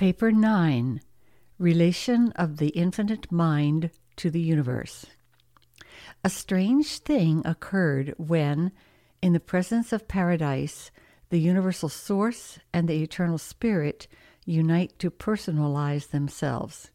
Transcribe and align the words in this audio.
Paper 0.00 0.32
9 0.32 1.02
Relation 1.58 2.32
of 2.32 2.56
the 2.56 2.68
Infinite 2.68 3.30
Mind 3.30 3.90
to 4.16 4.30
the 4.30 4.40
Universe. 4.40 5.04
A 6.24 6.30
strange 6.30 7.00
thing 7.00 7.42
occurred 7.44 8.14
when, 8.16 8.72
in 9.20 9.34
the 9.34 9.40
presence 9.40 9.92
of 9.92 10.08
paradise, 10.08 10.90
the 11.28 11.38
universal 11.38 11.90
source 11.90 12.58
and 12.72 12.88
the 12.88 13.02
eternal 13.02 13.36
spirit 13.36 14.08
unite 14.46 14.98
to 15.00 15.10
personalize 15.10 16.08
themselves. 16.08 16.90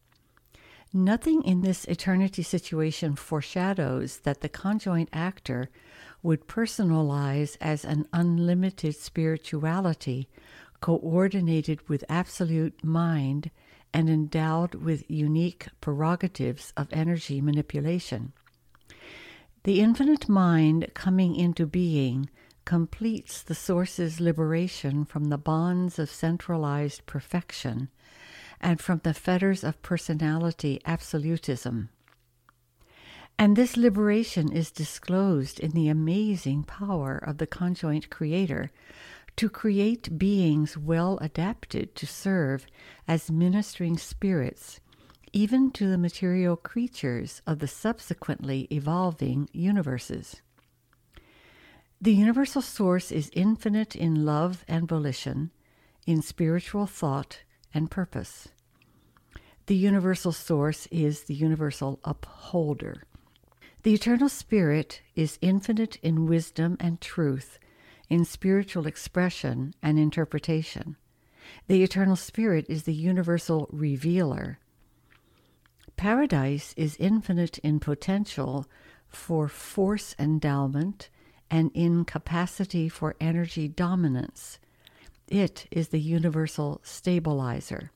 Nothing 0.92 1.44
in 1.44 1.60
this 1.60 1.84
eternity 1.84 2.42
situation 2.42 3.14
foreshadows 3.14 4.18
that 4.24 4.40
the 4.40 4.48
conjoint 4.48 5.10
actor 5.12 5.70
would 6.24 6.48
personalize 6.48 7.56
as 7.60 7.84
an 7.84 8.08
unlimited 8.12 8.96
spirituality 8.96 10.28
coordinated 10.80 11.88
with 11.88 12.04
absolute 12.08 12.84
mind 12.84 13.50
and 13.92 14.10
endowed 14.10 14.74
with 14.74 15.10
unique 15.10 15.68
prerogatives 15.80 16.72
of 16.76 16.88
energy 16.92 17.40
manipulation. 17.40 18.32
The 19.64 19.80
infinite 19.80 20.28
mind 20.28 20.90
coming 20.94 21.34
into 21.34 21.66
being 21.66 22.30
completes 22.64 23.42
the 23.42 23.54
source's 23.54 24.20
liberation 24.20 25.04
from 25.04 25.24
the 25.24 25.38
bonds 25.38 25.98
of 25.98 26.10
centralized 26.10 27.06
perfection 27.06 27.88
and 28.60 28.80
from 28.80 29.00
the 29.02 29.14
fetters 29.14 29.64
of 29.64 29.82
personality 29.82 30.80
absolutism. 30.84 31.88
And 33.38 33.54
this 33.54 33.76
liberation 33.76 34.50
is 34.50 34.70
disclosed 34.70 35.60
in 35.60 35.72
the 35.72 35.88
amazing 35.88 36.64
power 36.64 37.16
of 37.16 37.38
the 37.38 37.46
conjoint 37.46 38.08
creator 38.08 38.70
to 39.36 39.48
create 39.50 40.18
beings 40.18 40.76
well 40.78 41.18
adapted 41.20 41.94
to 41.94 42.06
serve 42.06 42.66
as 43.06 43.30
ministering 43.30 43.98
spirits, 43.98 44.80
even 45.32 45.70
to 45.70 45.88
the 45.88 45.98
material 45.98 46.56
creatures 46.56 47.42
of 47.46 47.58
the 47.58 47.68
subsequently 47.68 48.66
evolving 48.70 49.48
universes. 49.52 50.40
The 52.00 52.14
universal 52.14 52.62
source 52.62 53.10
is 53.10 53.30
infinite 53.34 53.94
in 53.94 54.24
love 54.24 54.64
and 54.68 54.88
volition, 54.88 55.50
in 56.06 56.22
spiritual 56.22 56.86
thought 56.86 57.42
and 57.74 57.90
purpose. 57.90 58.48
The 59.66 59.76
universal 59.76 60.32
source 60.32 60.86
is 60.90 61.24
the 61.24 61.34
universal 61.34 61.98
upholder. 62.04 63.02
The 63.82 63.94
eternal 63.94 64.28
spirit 64.28 65.02
is 65.14 65.38
infinite 65.40 65.96
in 66.02 66.26
wisdom 66.26 66.76
and 66.80 67.00
truth, 67.00 67.58
in 68.08 68.24
spiritual 68.24 68.86
expression 68.86 69.74
and 69.82 69.98
interpretation. 69.98 70.96
The 71.68 71.82
eternal 71.82 72.16
spirit 72.16 72.66
is 72.68 72.84
the 72.84 72.94
universal 72.94 73.68
revealer. 73.70 74.58
Paradise 75.96 76.74
is 76.76 76.96
infinite 76.98 77.58
in 77.58 77.80
potential 77.80 78.66
for 79.08 79.48
force 79.48 80.14
endowment 80.18 81.08
and 81.50 81.70
in 81.74 82.04
capacity 82.04 82.88
for 82.88 83.14
energy 83.20 83.68
dominance. 83.68 84.58
It 85.28 85.66
is 85.70 85.88
the 85.88 86.00
universal 86.00 86.80
stabilizer. 86.82 87.90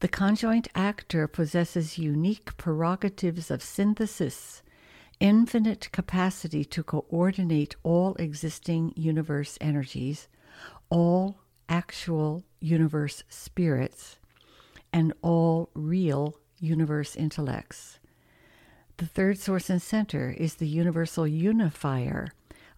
The 0.00 0.08
conjoint 0.08 0.68
actor 0.74 1.26
possesses 1.26 1.98
unique 1.98 2.56
prerogatives 2.56 3.50
of 3.50 3.62
synthesis, 3.62 4.62
infinite 5.24 5.90
capacity 5.90 6.66
to 6.66 6.82
coordinate 6.82 7.74
all 7.82 8.14
existing 8.16 8.92
universe 8.94 9.56
energies, 9.58 10.28
all 10.90 11.38
actual 11.66 12.44
universe 12.60 13.24
spirits, 13.30 14.18
and 14.92 15.14
all 15.22 15.70
real 15.72 16.38
universe 16.60 17.16
intellects. 17.16 17.98
The 18.98 19.06
third 19.06 19.38
source 19.38 19.70
and 19.70 19.80
center 19.80 20.34
is 20.36 20.56
the 20.56 20.68
universal 20.68 21.26
unifier 21.26 22.28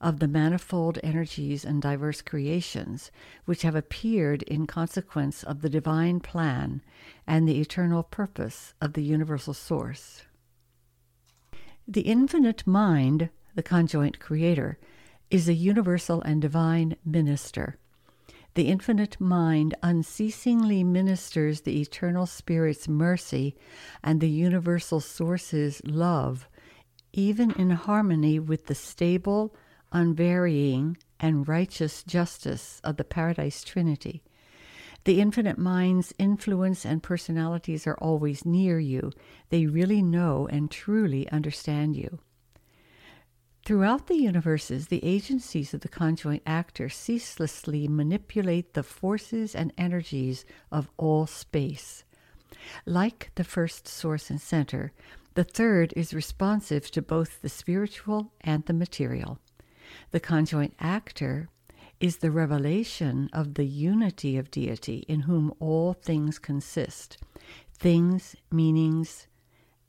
of 0.00 0.20
the 0.20 0.28
manifold 0.28 1.00
energies 1.02 1.64
and 1.64 1.82
diverse 1.82 2.22
creations 2.22 3.10
which 3.44 3.62
have 3.62 3.74
appeared 3.74 4.44
in 4.44 4.68
consequence 4.68 5.42
of 5.42 5.62
the 5.62 5.68
divine 5.68 6.20
plan 6.20 6.80
and 7.26 7.48
the 7.48 7.60
eternal 7.60 8.04
purpose 8.04 8.72
of 8.80 8.92
the 8.92 9.02
universal 9.02 9.52
source. 9.52 10.22
The 11.88 12.00
infinite 12.00 12.66
mind, 12.66 13.30
the 13.54 13.62
conjoint 13.62 14.18
creator, 14.18 14.76
is 15.30 15.48
a 15.48 15.54
universal 15.54 16.20
and 16.22 16.42
divine 16.42 16.96
minister. 17.04 17.76
The 18.54 18.66
infinite 18.66 19.20
mind 19.20 19.76
unceasingly 19.84 20.82
ministers 20.82 21.60
the 21.60 21.80
eternal 21.80 22.26
spirit's 22.26 22.88
mercy 22.88 23.54
and 24.02 24.20
the 24.20 24.28
universal 24.28 24.98
source's 24.98 25.80
love, 25.84 26.48
even 27.12 27.52
in 27.52 27.70
harmony 27.70 28.40
with 28.40 28.66
the 28.66 28.74
stable, 28.74 29.54
unvarying, 29.92 30.96
and 31.20 31.46
righteous 31.46 32.02
justice 32.02 32.80
of 32.82 32.96
the 32.96 33.04
Paradise 33.04 33.62
Trinity. 33.62 34.24
The 35.06 35.20
infinite 35.20 35.56
mind's 35.56 36.12
influence 36.18 36.84
and 36.84 37.00
personalities 37.00 37.86
are 37.86 37.96
always 37.98 38.44
near 38.44 38.80
you. 38.80 39.12
They 39.50 39.66
really 39.66 40.02
know 40.02 40.48
and 40.50 40.68
truly 40.68 41.30
understand 41.30 41.94
you. 41.94 42.18
Throughout 43.64 44.08
the 44.08 44.16
universes, 44.16 44.88
the 44.88 45.04
agencies 45.04 45.72
of 45.72 45.82
the 45.82 45.88
conjoint 45.88 46.42
actor 46.44 46.88
ceaselessly 46.88 47.86
manipulate 47.86 48.74
the 48.74 48.82
forces 48.82 49.54
and 49.54 49.72
energies 49.78 50.44
of 50.72 50.90
all 50.96 51.28
space. 51.28 52.02
Like 52.84 53.30
the 53.36 53.44
first 53.44 53.86
source 53.86 54.28
and 54.28 54.40
center, 54.40 54.90
the 55.34 55.44
third 55.44 55.92
is 55.94 56.14
responsive 56.14 56.90
to 56.90 57.00
both 57.00 57.42
the 57.42 57.48
spiritual 57.48 58.32
and 58.40 58.64
the 58.64 58.72
material. 58.72 59.38
The 60.10 60.18
conjoint 60.18 60.74
actor 60.80 61.48
is 62.00 62.18
the 62.18 62.30
revelation 62.30 63.30
of 63.32 63.54
the 63.54 63.64
unity 63.64 64.36
of 64.36 64.50
deity 64.50 65.04
in 65.08 65.20
whom 65.20 65.52
all 65.60 65.92
things 65.92 66.38
consist 66.38 67.18
things, 67.78 68.34
meanings, 68.50 69.26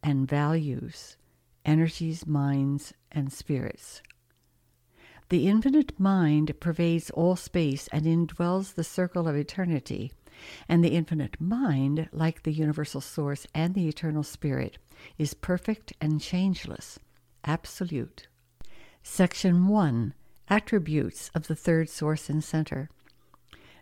and 0.03 0.28
values, 0.28 1.16
energies, 1.66 2.28
minds, 2.28 2.94
and 3.12 3.31
spirits. 3.31 4.01
The 5.29 5.47
infinite 5.47 5.97
mind 6.00 6.59
pervades 6.59 7.09
all 7.12 7.35
space 7.35 7.88
and 7.91 8.06
indwells 8.06 8.73
the 8.75 8.84
circle 8.84 9.28
of 9.28 9.35
eternity, 9.35 10.12
and 10.67 10.84
the 10.84 10.96
infinite 10.96 11.40
mind, 11.40 12.09
like 12.12 12.44
the 12.44 12.53
universal 12.53 13.01
source 13.01 13.47
and 13.53 13.73
the 13.73 13.88
eternal 13.88 14.23
spirit, 14.23 14.78
is 15.17 15.34
perfect 15.34 15.94
and 16.00 16.22
changeless, 16.22 17.00
absolute. 17.44 18.28
Section 19.03 19.67
1 19.67 20.13
Attributes 20.50 21.30
of 21.35 21.47
the 21.47 21.56
third 21.56 21.90
source 21.90 22.30
and 22.30 22.41
center. 22.41 22.90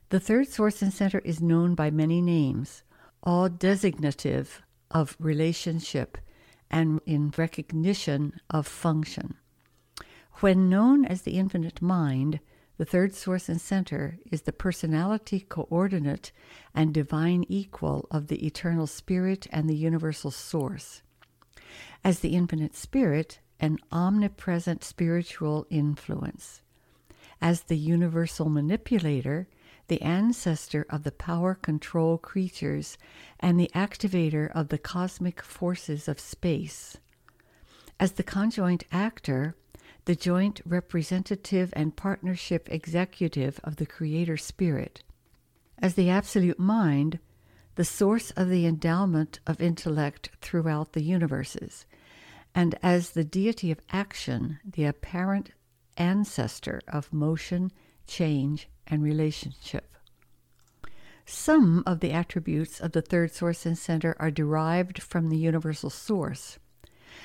The 0.09 0.19
third 0.19 0.47
source 0.47 0.81
and 0.81 0.91
center 0.91 1.19
is 1.19 1.39
known 1.39 1.75
by 1.75 1.91
many 1.91 2.21
names, 2.21 2.83
all 3.21 3.49
designative 3.49 4.61
of 4.89 5.15
relationship 5.19 6.17
and 6.71 7.01
in 7.05 7.31
recognition 7.37 8.39
of 8.49 8.65
function. 8.65 9.35
When 10.39 10.67
known 10.67 11.05
as 11.05 11.21
the 11.21 11.37
infinite 11.37 11.83
mind, 11.83 12.39
the 12.77 12.85
third 12.85 13.13
source 13.13 13.47
and 13.47 13.61
center 13.61 14.17
is 14.31 14.41
the 14.41 14.51
personality 14.51 15.41
coordinate 15.41 16.31
and 16.73 16.93
divine 16.93 17.45
equal 17.47 18.07
of 18.09 18.27
the 18.27 18.45
eternal 18.45 18.87
spirit 18.87 19.47
and 19.51 19.69
the 19.69 19.77
universal 19.77 20.31
source. 20.31 21.03
As 22.03 22.19
the 22.19 22.35
infinite 22.35 22.75
spirit, 22.75 23.39
an 23.59 23.77
omnipresent 23.91 24.83
spiritual 24.83 25.65
influence. 25.69 26.61
As 27.41 27.61
the 27.61 27.77
universal 27.77 28.49
manipulator, 28.49 29.47
the 29.87 30.01
ancestor 30.01 30.85
of 30.89 31.03
the 31.03 31.11
power 31.11 31.53
control 31.53 32.17
creatures, 32.17 32.97
and 33.39 33.59
the 33.59 33.69
activator 33.75 34.51
of 34.51 34.69
the 34.69 34.77
cosmic 34.77 35.41
forces 35.41 36.07
of 36.07 36.19
space. 36.19 36.97
As 37.99 38.13
the 38.13 38.23
conjoint 38.23 38.83
actor, 38.91 39.55
the 40.05 40.15
joint 40.15 40.61
representative 40.65 41.71
and 41.73 41.95
partnership 41.95 42.67
executive 42.71 43.59
of 43.63 43.77
the 43.77 43.85
Creator 43.85 44.37
Spirit. 44.37 45.03
As 45.79 45.95
the 45.95 46.09
Absolute 46.09 46.59
Mind, 46.59 47.19
the 47.75 47.85
source 47.85 48.31
of 48.31 48.49
the 48.49 48.65
endowment 48.65 49.39
of 49.45 49.61
intellect 49.61 50.29
throughout 50.41 50.93
the 50.93 51.03
universes 51.03 51.85
and 52.55 52.79
as 52.81 53.11
the 53.11 53.25
deity 53.25 53.69
of 53.69 53.81
action, 53.91 54.59
the 54.65 54.85
apparent 54.85 55.51
ancestor 55.97 56.81
of 56.87 57.11
motion, 57.11 57.69
change, 58.07 58.69
and 58.87 59.03
relationship. 59.03 59.93
Some 61.25 61.83
of 61.85 61.99
the 61.99 62.13
attributes 62.13 62.79
of 62.79 62.93
the 62.93 63.01
third 63.01 63.31
source 63.31 63.65
and 63.65 63.77
center 63.77 64.15
are 64.19 64.31
derived 64.31 65.01
from 65.01 65.29
the 65.29 65.37
universal 65.37 65.89
source, 65.89 66.57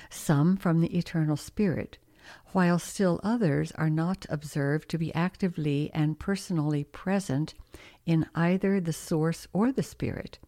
some 0.08 0.56
from 0.56 0.80
the 0.80 0.98
eternal 0.98 1.36
spirit, 1.36 1.98
while 2.52 2.78
still 2.78 3.20
others 3.22 3.70
are 3.72 3.90
not 3.90 4.26
observed 4.28 4.88
to 4.88 4.98
be 4.98 5.14
actively 5.14 5.90
and 5.94 6.18
personally 6.18 6.84
present 6.84 7.54
in 8.04 8.26
either 8.34 8.80
the 8.80 8.92
source 8.92 9.46
or 9.52 9.70
the 9.70 9.82
spirit. 9.82 10.38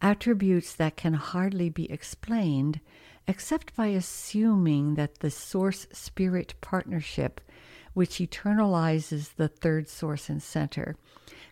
Attributes 0.00 0.74
that 0.74 0.96
can 0.96 1.14
hardly 1.14 1.68
be 1.68 1.90
explained 1.90 2.80
except 3.26 3.74
by 3.76 3.86
assuming 3.86 4.94
that 4.94 5.20
the 5.20 5.30
source 5.30 5.86
spirit 5.92 6.54
partnership, 6.60 7.40
which 7.94 8.18
eternalizes 8.18 9.34
the 9.34 9.48
third 9.48 9.88
source 9.88 10.28
and 10.28 10.42
center, 10.42 10.96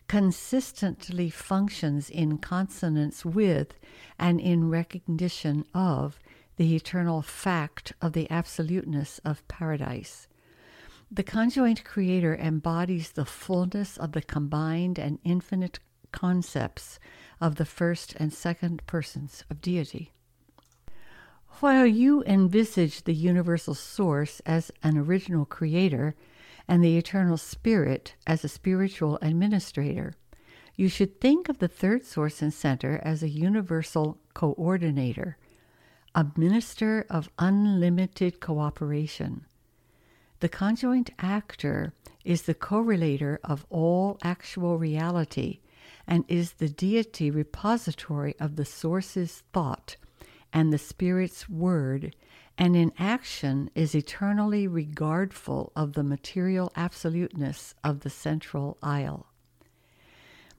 consistently 0.07 1.29
functions 1.29 2.09
in 2.09 2.37
consonance 2.37 3.23
with 3.23 3.73
and 4.19 4.41
in 4.41 4.69
recognition 4.69 5.65
of 5.73 6.19
the 6.57 6.75
eternal 6.75 7.21
fact 7.21 7.93
of 8.01 8.13
the 8.13 8.29
absoluteness 8.29 9.19
of 9.23 9.47
paradise. 9.47 10.27
The 11.09 11.23
conjoint 11.23 11.83
creator 11.83 12.35
embodies 12.35 13.11
the 13.11 13.25
fullness 13.25 13.97
of 13.97 14.11
the 14.11 14.21
combined 14.21 14.99
and 14.99 15.19
infinite 15.23 15.79
concepts 16.11 16.99
of 17.39 17.55
the 17.55 17.65
first 17.65 18.15
and 18.17 18.33
second 18.33 18.85
persons 18.85 19.43
of 19.49 19.61
deity. 19.61 20.11
While 21.59 21.85
you 21.85 22.23
envisage 22.23 23.03
the 23.03 23.13
universal 23.13 23.75
source 23.75 24.39
as 24.45 24.71
an 24.81 24.97
original 24.97 25.45
creator 25.45 26.15
and 26.67 26.83
the 26.83 26.97
eternal 26.97 27.37
spirit 27.37 28.15
as 28.25 28.43
a 28.43 28.49
spiritual 28.49 29.19
administrator, 29.21 30.15
you 30.75 30.89
should 30.89 31.21
think 31.21 31.49
of 31.49 31.59
the 31.59 31.67
third 31.67 32.03
source 32.03 32.41
and 32.41 32.53
center 32.53 32.99
as 33.03 33.21
a 33.21 33.29
universal 33.29 34.17
coordinator, 34.33 35.37
a 36.15 36.25
minister 36.35 37.05
of 37.09 37.29
unlimited 37.37 38.39
cooperation. 38.39 39.45
The 40.39 40.49
conjoint 40.49 41.11
actor 41.19 41.93
is 42.25 42.43
the 42.43 42.55
correlator 42.55 43.37
of 43.43 43.67
all 43.69 44.17
actual 44.23 44.79
reality 44.79 45.59
and 46.07 46.25
is 46.27 46.53
the 46.53 46.69
deity 46.69 47.29
repository 47.29 48.35
of 48.39 48.55
the 48.55 48.65
source's 48.65 49.43
thought 49.53 49.97
and 50.53 50.71
the 50.71 50.77
Spirit's 50.77 51.47
word, 51.49 52.15
and 52.57 52.75
in 52.75 52.91
action 52.99 53.69
is 53.73 53.95
eternally 53.95 54.67
regardful 54.67 55.71
of 55.75 55.93
the 55.93 56.03
material 56.03 56.71
absoluteness 56.75 57.73
of 57.83 58.01
the 58.01 58.09
central 58.09 58.77
isle. 58.83 59.27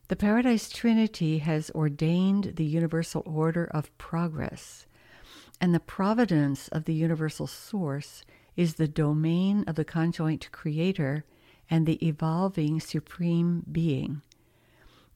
The 0.09 0.17
Paradise 0.17 0.69
Trinity 0.69 1.39
has 1.39 1.71
ordained 1.71 2.55
the 2.57 2.65
universal 2.65 3.23
order 3.25 3.65
of 3.65 3.97
progress, 3.99 4.87
and 5.61 5.75
the 5.75 5.81
providence 5.81 6.69
of 6.69 6.85
the 6.85 6.95
universal 6.95 7.47
source 7.47 8.25
is 8.57 8.75
the 8.75 8.89
domain 8.89 9.65
of 9.67 9.77
the 9.77 9.85
conjoint 9.85 10.51
creator 10.53 11.25
and 11.71 11.87
the 11.87 12.05
evolving 12.07 12.81
supreme 12.81 13.65
being. 13.71 14.21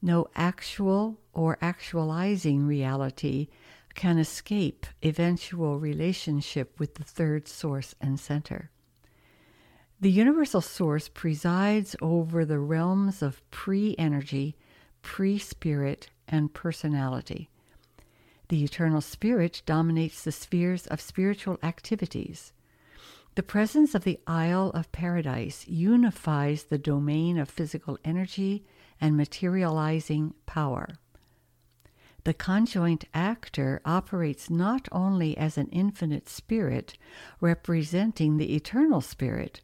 No 0.01 0.27
actual 0.35 1.19
or 1.33 1.57
actualizing 1.61 2.65
reality 2.65 3.47
can 3.97 4.19
escape 4.19 4.85
eventual 5.03 5.79
relationship 5.79 6.79
with 6.79 6.93
the 6.95 7.03
third 7.03 7.47
source 7.47 7.95
and 7.99 8.19
center. 8.19 8.69
The 9.99 10.11
universal 10.11 10.61
source 10.61 11.09
presides 11.09 11.95
over 11.99 12.45
the 12.45 12.59
realms 12.59 13.23
of 13.23 13.41
pre 13.49 13.95
energy, 13.97 14.55
pre 15.01 15.39
spirit, 15.39 16.11
and 16.27 16.53
personality. 16.53 17.49
The 18.49 18.63
eternal 18.63 19.01
spirit 19.01 19.63
dominates 19.65 20.23
the 20.23 20.31
spheres 20.31 20.85
of 20.85 21.01
spiritual 21.01 21.57
activities. 21.63 22.53
The 23.33 23.41
presence 23.41 23.95
of 23.95 24.03
the 24.03 24.19
Isle 24.27 24.69
of 24.75 24.91
Paradise 24.91 25.67
unifies 25.67 26.65
the 26.65 26.77
domain 26.77 27.39
of 27.39 27.49
physical 27.49 27.97
energy 28.05 28.63
and 29.01 29.17
materializing 29.17 30.35
power. 30.45 30.99
The 32.27 32.33
conjoint 32.33 33.05
actor 33.13 33.79
operates 33.85 34.49
not 34.49 34.89
only 34.91 35.37
as 35.37 35.57
an 35.57 35.69
infinite 35.69 36.27
spirit 36.27 36.97
representing 37.39 38.35
the 38.35 38.53
eternal 38.53 38.99
spirit, 38.99 39.61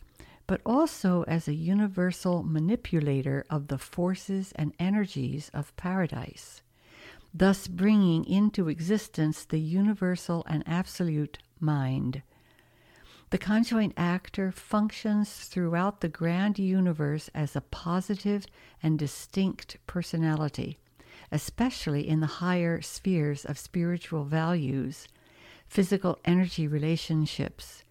but 0.48 0.62
also 0.65 1.24
as 1.24 1.50
a 1.50 1.54
universal 1.54 2.42
manipulator 2.42 3.45
of 3.50 3.68
the 3.68 3.77
forces 3.77 4.54
and 4.56 4.74
energies 4.80 5.51
of 5.54 5.75
paradise, 5.75 6.62
thus 7.33 7.68
bringing 7.68 8.24
into 8.24 8.69
existence 8.69 9.44
the 9.44 9.59
universal 9.59 10.45
and 10.48 10.63
absolute 10.66 11.39
mind. 11.59 12.21
The 13.31 13.39
conjoint 13.39 13.94
actor 13.98 14.54
functions 14.54 15.33
throughout 15.33 16.00
the 16.00 16.07
grand 16.07 16.57
universe 16.57 17.30
as 17.36 17.57
a 17.57 17.68
positive 17.75 18.45
and 18.81 18.98
distinct 18.98 19.75
personality 19.86 20.80
especially 21.33 22.07
in 22.07 22.19
the 22.19 22.38
higher 22.38 22.80
spheres 22.80 23.44
of 23.44 23.57
spiritual 23.57 24.24
values, 24.24 25.07
physical 25.68 26.19
energy 26.24 26.68
relationships, 26.68 27.83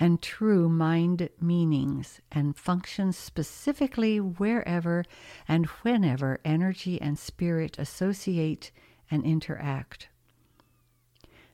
and 0.00 0.20
true 0.20 0.68
mind 0.68 1.28
meanings, 1.40 2.20
and 2.32 2.56
functions 2.56 3.16
specifically 3.16 4.18
wherever 4.18 5.04
and 5.46 5.66
whenever 5.82 6.40
energy 6.44 7.00
and 7.00 7.16
spirit 7.16 7.78
associate 7.78 8.72
and 9.12 9.24
interact. 9.24 10.08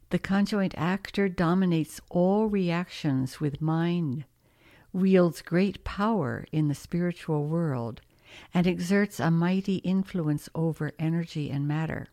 The 0.09 0.19
conjoint 0.19 0.75
actor 0.79 1.29
dominates 1.29 2.01
all 2.09 2.47
reactions 2.47 3.39
with 3.39 3.61
mind, 3.61 4.25
wields 4.95 5.43
great 5.43 5.85
power 5.85 6.47
in 6.53 6.69
the 6.69 6.75
spiritual 6.75 7.45
world, 7.47 8.01
and 8.53 8.67
exerts 8.67 9.21
a 9.21 9.31
mighty 9.31 9.77
influence 9.77 10.49
over 10.55 10.93
energy 10.99 11.51
and 11.51 11.67
matter. 11.67 12.09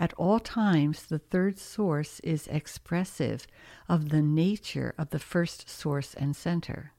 At 0.00 0.12
all 0.14 0.40
times, 0.40 1.06
the 1.06 1.18
third 1.18 1.58
source 1.58 2.20
is 2.20 2.48
expressive 2.48 3.46
of 3.88 4.08
the 4.08 4.22
nature 4.22 4.94
of 4.98 5.10
the 5.10 5.18
first 5.18 5.68
source 5.70 6.14
and 6.14 6.34
center. 6.34 6.92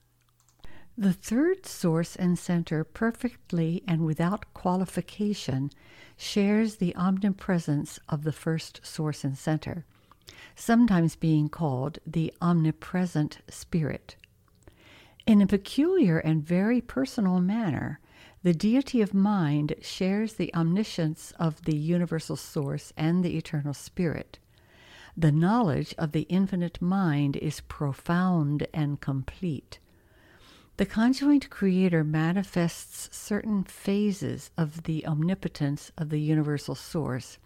The 0.97 1.11
third 1.11 1.65
source 1.65 2.15
and 2.15 2.39
center 2.39 2.85
perfectly 2.85 3.83
and 3.85 4.05
without 4.05 4.53
qualification 4.53 5.71
shares 6.15 6.77
the 6.77 6.95
omnipresence 6.95 7.99
of 8.07 8.23
the 8.23 8.31
first 8.31 8.79
source 8.85 9.25
and 9.25 9.37
center, 9.37 9.85
sometimes 10.55 11.17
being 11.17 11.49
called 11.49 11.99
the 12.07 12.33
omnipresent 12.41 13.39
spirit. 13.49 14.15
In 15.27 15.41
a 15.41 15.47
peculiar 15.47 16.19
and 16.19 16.41
very 16.41 16.79
personal 16.79 17.41
manner, 17.41 17.99
the 18.45 18.53
deity 18.53 19.01
of 19.01 19.11
mind 19.11 19.73
shares 19.81 20.33
the 20.33 20.53
omniscience 20.53 21.33
of 21.39 21.63
the 21.63 21.75
universal 21.75 22.35
source 22.35 22.93
and 22.95 23.25
the 23.25 23.35
eternal 23.35 23.73
spirit. 23.73 24.37
The 25.17 25.31
knowledge 25.31 25.95
of 25.97 26.11
the 26.11 26.27
infinite 26.29 26.79
mind 26.79 27.37
is 27.37 27.61
profound 27.61 28.67
and 28.71 29.01
complete. 29.01 29.79
The 30.77 30.85
conjoint 30.85 31.49
creator 31.49 32.03
manifests 32.03 33.09
certain 33.17 33.63
phases 33.63 34.51
of 34.55 34.83
the 34.83 35.07
omnipotence 35.07 35.91
of 35.97 36.09
the 36.09 36.21
universal 36.21 36.75
source, 36.75 37.39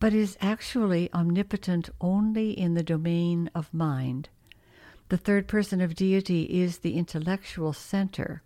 but 0.00 0.14
is 0.14 0.38
actually 0.40 1.12
omnipotent 1.12 1.90
only 2.00 2.58
in 2.58 2.72
the 2.72 2.82
domain 2.82 3.50
of 3.54 3.74
mind. 3.74 4.30
The 5.10 5.18
third 5.18 5.48
person 5.48 5.82
of 5.82 5.94
deity 5.94 6.44
is 6.44 6.78
the 6.78 6.94
intellectual 6.94 7.74
center 7.74 8.40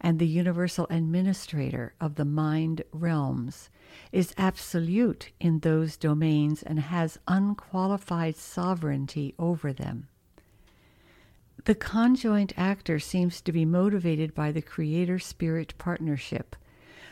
and 0.00 0.18
the 0.18 0.26
universal 0.26 0.86
administrator 0.90 1.94
of 2.00 2.14
the 2.14 2.24
mind 2.24 2.82
realms, 2.92 3.68
is 4.12 4.34
absolute 4.38 5.30
in 5.40 5.60
those 5.60 5.96
domains 5.96 6.62
and 6.62 6.80
has 6.80 7.18
unqualified 7.28 8.36
sovereignty 8.36 9.34
over 9.38 9.72
them. 9.72 10.08
The 11.64 11.74
conjoint 11.74 12.54
actor 12.56 12.98
seems 12.98 13.40
to 13.42 13.52
be 13.52 13.66
motivated 13.66 14.34
by 14.34 14.50
the 14.50 14.62
creator 14.62 15.18
spirit 15.18 15.74
partnership, 15.76 16.56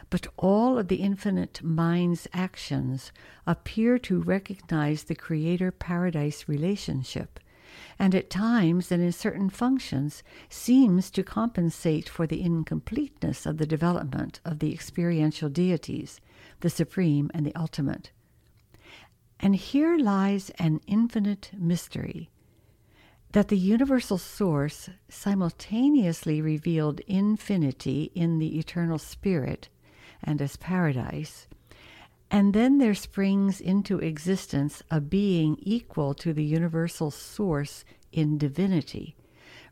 but 0.09 0.27
all 0.39 0.79
of 0.79 0.89
the 0.89 0.97
infinite 0.97 1.63
mind's 1.63 2.27
actions 2.33 3.13
appear 3.47 3.99
to 3.99 4.23
recognize 4.23 5.05
the 5.05 5.15
creator 5.15 5.71
paradise 5.71 6.49
relationship 6.49 7.39
and 7.99 8.15
at 8.15 8.31
times 8.31 8.91
and 8.93 9.03
in 9.03 9.13
certain 9.13 9.51
functions 9.51 10.23
seems 10.49 11.11
to 11.11 11.23
compensate 11.23 12.09
for 12.09 12.27
the 12.27 12.43
incompleteness 12.43 13.47
of 13.47 13.59
the 13.59 13.67
development 13.67 14.41
of 14.45 14.59
the 14.59 14.73
experiential 14.73 15.49
deities, 15.49 16.21
the 16.61 16.71
supreme 16.71 17.31
and 17.35 17.47
the 17.47 17.55
ultimate. 17.55 18.11
And 19.41 19.55
here 19.55 19.97
lies 19.97 20.51
an 20.59 20.81
infinite 20.87 21.51
mystery 21.57 22.31
that 23.33 23.49
the 23.49 23.59
universal 23.59 24.19
source 24.19 24.89
simultaneously 25.09 26.41
revealed 26.41 27.01
infinity 27.01 28.11
in 28.15 28.39
the 28.39 28.59
eternal 28.59 28.99
spirit 28.99 29.69
and 30.23 30.41
as 30.41 30.57
paradise 30.57 31.47
and 32.31 32.53
then 32.53 32.79
there 32.79 32.95
springs 32.95 33.61
into 33.61 33.99
existence 33.99 34.83
a 34.91 35.01
being 35.01 35.57
equal 35.61 36.15
to 36.15 36.33
the 36.33 36.45
universal 36.45 37.11
source 37.11 37.85
in 38.13 38.37
divinity, 38.37 39.17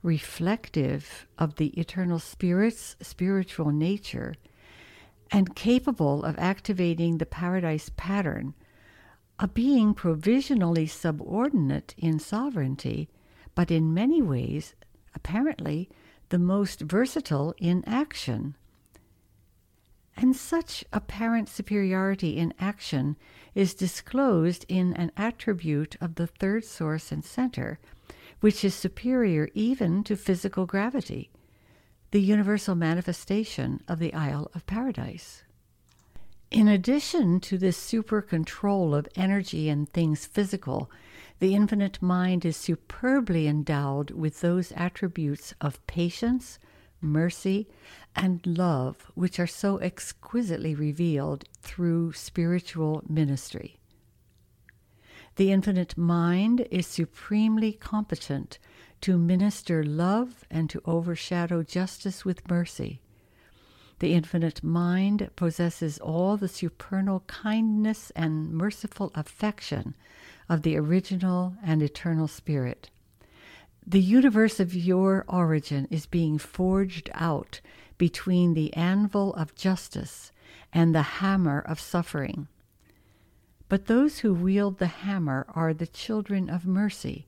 reflective 0.03 1.27
of 1.39 1.57
the 1.57 1.69
eternal 1.79 2.19
spirit's 2.19 2.97
spiritual 3.01 3.71
nature, 3.71 4.35
and 5.31 5.57
capable 5.57 6.23
of 6.25 6.39
activating 6.39 7.19
the 7.19 7.27
paradise 7.27 7.91
pattern, 7.97 8.55
a 9.39 9.49
being 9.49 9.93
provisionally 9.93 10.87
subordinate 10.87 11.95
in 11.99 12.19
sovereignty, 12.19 13.09
but 13.55 13.71
in 13.71 13.93
many 13.93 14.23
ways, 14.23 14.75
apparently, 15.15 15.91
the 16.31 16.39
most 16.39 16.81
versatile 16.81 17.55
in 17.59 17.85
action. 17.87 18.57
And 20.17 20.35
such 20.35 20.85
apparent 20.93 21.49
superiority 21.49 22.39
in 22.39 22.55
action 22.59 23.17
is 23.55 23.75
disclosed 23.75 24.65
in 24.67 24.95
an 24.95 25.13
attribute 25.17 25.97
of 26.01 26.15
the 26.15 26.27
third 26.27 26.65
source 26.65 27.13
and 27.13 27.23
center, 27.23 27.79
which 28.41 28.65
is 28.65 28.75
superior 28.75 29.49
even 29.53 30.03
to 30.05 30.17
physical 30.17 30.65
gravity, 30.65 31.31
the 32.13 32.21
universal 32.21 32.75
manifestation 32.75 33.83
of 33.89 33.99
the 33.99 34.15
Isle 34.15 34.51
of 34.55 34.67
Paradise. 34.67 35.43
In 36.51 36.69
addition 36.69 37.41
to 37.41 37.59
this 37.59 37.77
super 37.77 38.23
control 38.23 38.95
of 38.95 39.09
energy 39.17 39.69
and 39.69 39.89
things 39.89 40.25
physical, 40.25 40.91
the 41.41 41.55
infinite 41.55 42.01
mind 42.01 42.45
is 42.47 42.57
superbly 42.57 43.47
endowed 43.47 44.13
with 44.13 44.41
those 44.41 44.73
attributes 44.73 45.53
of 45.61 45.85
patience, 45.87 46.59
mercy, 47.01 47.69
and 48.17 48.45
love, 48.47 49.11
which 49.15 49.39
are 49.39 49.47
so 49.47 49.79
exquisitely 49.79 50.75
revealed 50.75 51.45
through 51.61 52.13
spiritual 52.13 53.05
ministry. 53.09 53.79
The 55.37 55.53
infinite 55.53 55.99
mind 55.99 56.67
is 56.71 56.87
supremely 56.87 57.73
competent 57.73 58.59
to 59.03 59.19
minister 59.19 59.85
love 59.85 60.45
and 60.51 60.71
to 60.71 60.81
overshadow 60.87 61.63
justice 61.63 62.25
with 62.25 62.49
mercy. 62.49 63.03
The 63.99 64.15
infinite 64.15 64.63
mind 64.63 65.31
possesses 65.37 65.99
all 65.99 66.37
the 66.37 66.49
supernal 66.49 67.21
kindness 67.27 68.11
and 68.17 68.51
merciful 68.53 69.11
affection 69.15 69.95
of 70.49 70.63
the 70.63 70.77
original 70.77 71.57
and 71.63 71.83
eternal 71.83 72.29
spirit. 72.29 72.91
The 73.87 74.01
universe 74.01 74.59
of 74.59 74.75
your 74.75 75.25
origin 75.29 75.87
is 75.91 76.07
being 76.07 76.39
forged 76.39 77.09
out 77.15 77.61
between 77.99 78.55
the 78.55 78.73
anvil 78.75 79.33
of 79.35 79.55
justice 79.55 80.33
and 80.73 80.95
the 80.95 81.03
hammer 81.03 81.61
of 81.61 81.81
suffering. 81.81 82.49
But 83.69 83.87
those 83.87 84.19
who 84.19 84.33
wield 84.35 84.79
the 84.79 84.87
hammer 84.87 85.47
are 85.49 85.75
the 85.75 85.87
children 85.87 86.49
of 86.49 86.67
mercy, 86.67 87.27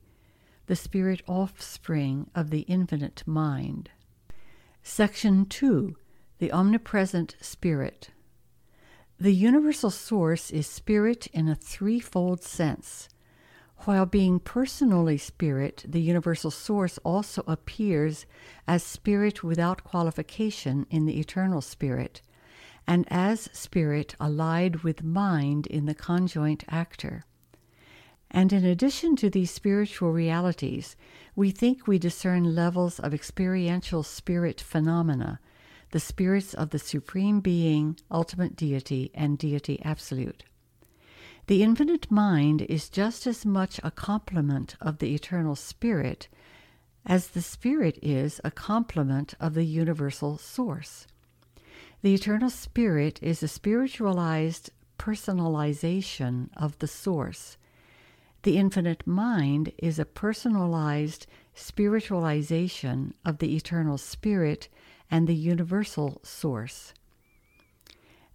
the 0.67 0.75
spirit 0.75 1.21
offspring 1.27 2.29
of 2.33 2.49
the 2.49 2.61
infinite 2.61 3.23
mind. 3.25 3.89
Section 4.83 5.45
2 5.45 5.95
The 6.37 6.51
Omnipresent 6.51 7.35
Spirit. 7.41 8.11
The 9.19 9.33
universal 9.33 9.89
source 9.89 10.49
is 10.51 10.65
spirit 10.65 11.27
in 11.27 11.49
a 11.49 11.55
threefold 11.55 12.41
sense 12.41 13.09
while 13.85 14.05
being 14.05 14.39
personally 14.39 15.17
spirit, 15.17 15.85
the 15.87 16.01
universal 16.01 16.51
source 16.51 16.97
also 17.03 17.43
appears 17.47 18.25
as 18.67 18.83
spirit 18.83 19.43
without 19.43 19.83
qualification 19.83 20.85
in 20.89 21.05
the 21.05 21.19
eternal 21.19 21.61
spirit, 21.61 22.21
and 22.85 23.05
as 23.09 23.49
spirit 23.53 24.15
allied 24.19 24.77
with 24.77 25.03
mind 25.03 25.65
in 25.67 25.85
the 25.85 25.95
conjoint 25.95 26.63
actor. 26.67 27.23
And 28.31 28.51
in 28.51 28.65
addition 28.65 29.15
to 29.17 29.29
these 29.29 29.49
spiritual 29.49 30.11
realities, 30.11 30.95
we 31.35 31.49
think 31.49 31.87
we 31.87 31.97
discern 31.97 32.53
levels 32.53 32.99
of 32.99 33.13
experiential 33.13 34.03
spirit 34.03 34.59
phenomena, 34.61 35.39
the 35.91 35.99
spirits 35.99 36.53
of 36.53 36.69
the 36.69 36.79
Supreme 36.79 37.39
Being, 37.39 37.97
Ultimate 38.11 38.55
Deity, 38.55 39.09
and 39.15 39.37
Deity 39.37 39.81
Absolute. 39.83 40.43
The 41.49 41.63
infinite 41.63 42.11
mind 42.11 42.61
is 42.61 42.89
just 42.89 43.25
as 43.25 43.43
much 43.43 43.79
a 43.83 43.89
complement 43.89 44.75
of 44.79 44.99
the 44.99 45.15
eternal 45.15 45.55
spirit 45.55 46.27
as 47.07 47.29
the 47.29 47.41
spirit 47.41 47.97
is 48.03 48.39
a 48.43 48.51
complement 48.51 49.33
of 49.39 49.55
the 49.55 49.63
universal 49.63 50.37
source. 50.37 51.07
The 52.03 52.13
eternal 52.13 52.51
spirit 52.51 53.17
is 53.23 53.41
a 53.41 53.47
spiritualized 53.47 54.69
personalization 54.99 56.49
of 56.55 56.77
the 56.77 56.87
source. 56.87 57.57
The 58.43 58.59
infinite 58.59 59.07
mind 59.07 59.71
is 59.79 59.97
a 59.97 60.05
personalized 60.05 61.25
spiritualization 61.55 63.13
of 63.25 63.39
the 63.39 63.55
eternal 63.55 63.97
spirit 63.97 64.69
and 65.09 65.25
the 65.27 65.33
universal 65.33 66.21
source. 66.23 66.93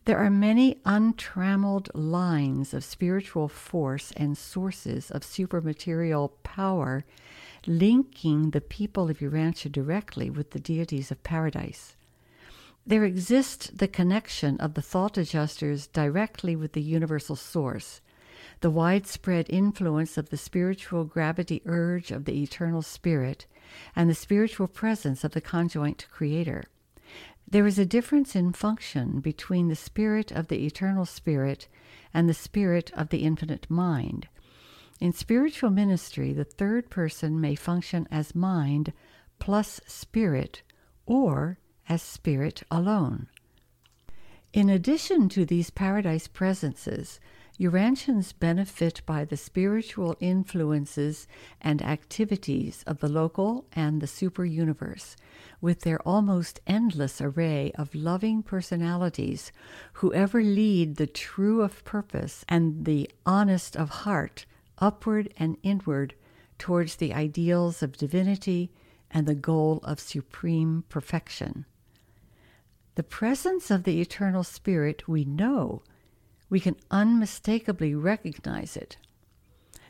There 0.06 0.18
are 0.18 0.28
many 0.28 0.82
untrammeled 0.84 1.90
lines 1.94 2.74
of 2.74 2.84
spiritual 2.84 3.48
force 3.48 4.12
and 4.14 4.36
sources 4.36 5.10
of 5.10 5.22
supermaterial 5.22 6.32
power 6.42 7.06
linking 7.66 8.50
the 8.50 8.60
people 8.60 9.08
of 9.08 9.20
Urantia 9.20 9.72
directly 9.72 10.28
with 10.28 10.50
the 10.50 10.60
deities 10.60 11.10
of 11.10 11.22
paradise. 11.22 11.96
There 12.86 13.04
exists 13.04 13.68
the 13.68 13.88
connection 13.88 14.58
of 14.58 14.74
the 14.74 14.82
thought 14.82 15.16
adjusters 15.16 15.86
directly 15.86 16.54
with 16.54 16.74
the 16.74 16.82
universal 16.82 17.34
source, 17.34 18.02
the 18.60 18.70
widespread 18.70 19.46
influence 19.48 20.18
of 20.18 20.28
the 20.28 20.36
spiritual 20.36 21.04
gravity 21.04 21.62
urge 21.64 22.10
of 22.10 22.26
the 22.26 22.42
eternal 22.42 22.82
spirit, 22.82 23.46
and 23.96 24.10
the 24.10 24.14
spiritual 24.14 24.68
presence 24.68 25.24
of 25.24 25.32
the 25.32 25.40
conjoint 25.40 26.06
creator. 26.10 26.64
There 27.48 27.66
is 27.66 27.78
a 27.78 27.86
difference 27.86 28.34
in 28.34 28.52
function 28.52 29.20
between 29.20 29.68
the 29.68 29.76
spirit 29.76 30.32
of 30.32 30.48
the 30.48 30.66
eternal 30.66 31.04
spirit 31.04 31.68
and 32.12 32.28
the 32.28 32.34
spirit 32.34 32.90
of 32.94 33.10
the 33.10 33.18
infinite 33.18 33.68
mind. 33.70 34.28
In 35.00 35.12
spiritual 35.12 35.70
ministry, 35.70 36.32
the 36.32 36.44
third 36.44 36.90
person 36.90 37.40
may 37.40 37.54
function 37.54 38.08
as 38.10 38.34
mind 38.34 38.92
plus 39.38 39.80
spirit 39.86 40.62
or 41.06 41.58
as 41.88 42.02
spirit 42.02 42.62
alone. 42.70 43.28
In 44.52 44.70
addition 44.70 45.28
to 45.30 45.44
these 45.44 45.70
paradise 45.70 46.28
presences, 46.28 47.18
Urantians 47.56 48.32
benefit 48.32 49.00
by 49.06 49.24
the 49.24 49.36
spiritual 49.36 50.16
influences 50.18 51.28
and 51.60 51.80
activities 51.82 52.82
of 52.84 52.98
the 52.98 53.08
local 53.08 53.64
and 53.72 54.00
the 54.00 54.08
super 54.08 54.44
universe, 54.44 55.14
with 55.60 55.82
their 55.82 56.00
almost 56.02 56.58
endless 56.66 57.20
array 57.20 57.70
of 57.76 57.94
loving 57.94 58.42
personalities 58.42 59.52
who 59.94 60.12
ever 60.12 60.42
lead 60.42 60.96
the 60.96 61.06
true 61.06 61.62
of 61.62 61.84
purpose 61.84 62.44
and 62.48 62.86
the 62.86 63.08
honest 63.24 63.76
of 63.76 63.88
heart 63.88 64.46
upward 64.78 65.32
and 65.36 65.56
inward 65.62 66.14
towards 66.58 66.96
the 66.96 67.14
ideals 67.14 67.84
of 67.84 67.96
divinity 67.96 68.72
and 69.12 69.28
the 69.28 69.34
goal 69.34 69.78
of 69.84 70.00
supreme 70.00 70.82
perfection. 70.88 71.64
The 72.96 73.04
presence 73.04 73.70
of 73.70 73.84
the 73.84 74.00
eternal 74.00 74.42
spirit 74.42 75.06
we 75.06 75.24
know 75.24 75.84
we 76.48 76.60
can 76.60 76.76
unmistakably 76.90 77.94
recognize 77.94 78.76
it. 78.76 78.96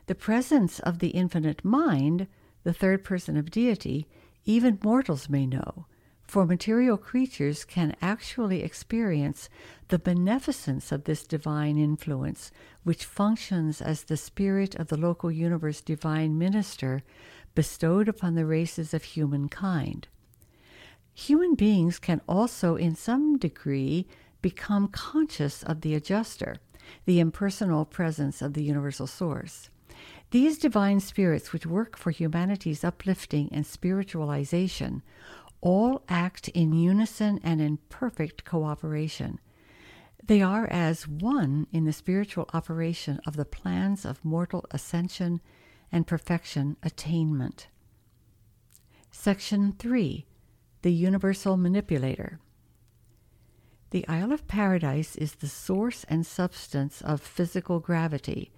The 0.07 0.15
presence 0.15 0.81
of 0.81 0.99
the 0.99 1.09
infinite 1.09 1.65
mind, 1.65 2.27
the 2.63 2.73
third 2.73 3.05
person 3.05 3.37
of 3.37 3.51
deity, 3.51 4.07
even 4.45 4.79
mortals 4.83 5.29
may 5.29 5.47
know, 5.47 5.87
for 6.27 6.47
material 6.47 6.97
creatures 6.97 7.65
can 7.65 7.95
actually 8.01 8.63
experience 8.63 9.49
the 9.89 9.99
beneficence 9.99 10.91
of 10.91 11.05
this 11.05 11.27
divine 11.27 11.79
influence, 11.79 12.51
which 12.83 13.05
functions 13.05 13.81
as 13.81 14.05
the 14.05 14.17
spirit 14.17 14.75
of 14.75 14.89
the 14.89 14.97
local 14.97 15.31
universe 15.31 15.81
divine 15.81 16.39
minister 16.39 17.03
bestowed 17.55 18.09
upon 18.09 18.35
the 18.35 18.47
races 18.47 18.93
of 18.93 19.05
humankind. 19.05 20.09
Human 21.15 21.55
beings 21.55 21.99
can 21.99 22.21
also, 22.29 22.75
in 22.75 22.97
some 22.97 23.39
degree, 23.39 24.09
become 24.45 24.89
conscious 24.89 25.63
of 25.63 25.81
the 25.81 25.95
adjuster, 25.95 26.57
the 27.07 27.19
impersonal 27.19 27.87
presence 27.87 28.43
of 28.43 28.53
the 28.53 28.63
universal 28.63 29.07
source. 29.07 29.71
These 30.33 30.59
divine 30.59 31.01
spirits, 31.01 31.51
which 31.51 31.65
work 31.65 31.97
for 31.97 32.11
humanity's 32.11 32.85
uplifting 32.85 33.49
and 33.51 33.65
spiritualization, 33.65 35.01
all 35.63 36.05
act 36.11 36.49
in 36.49 36.75
unison 36.75 37.41
and 37.43 37.59
in 37.63 37.79
perfect 37.89 38.45
cooperation. 38.45 39.41
They 40.23 40.43
are 40.43 40.67
as 40.67 41.09
one 41.09 41.67
in 41.73 41.87
the 41.87 41.93
spiritual 41.95 42.51
operation 42.53 43.21
of 43.27 43.37
the 43.37 43.47
plans 43.47 44.05
of 44.05 44.23
mortal 44.23 44.67
ascension 44.71 45.41
and 45.91 46.07
perfection 46.07 46.77
attainment. 46.83 47.69
Section 49.11 49.73
3 49.79 50.27
The 50.83 50.93
Universal 50.93 51.57
Manipulator. 51.57 52.41
The 53.95 54.09
Isle 54.09 54.33
of 54.33 54.49
Paradise 54.49 55.15
is 55.15 55.37
the 55.37 55.47
source 55.47 56.03
and 56.09 56.27
substance 56.27 57.01
of 57.01 57.21
physical 57.21 57.79
gravity. 57.79 58.51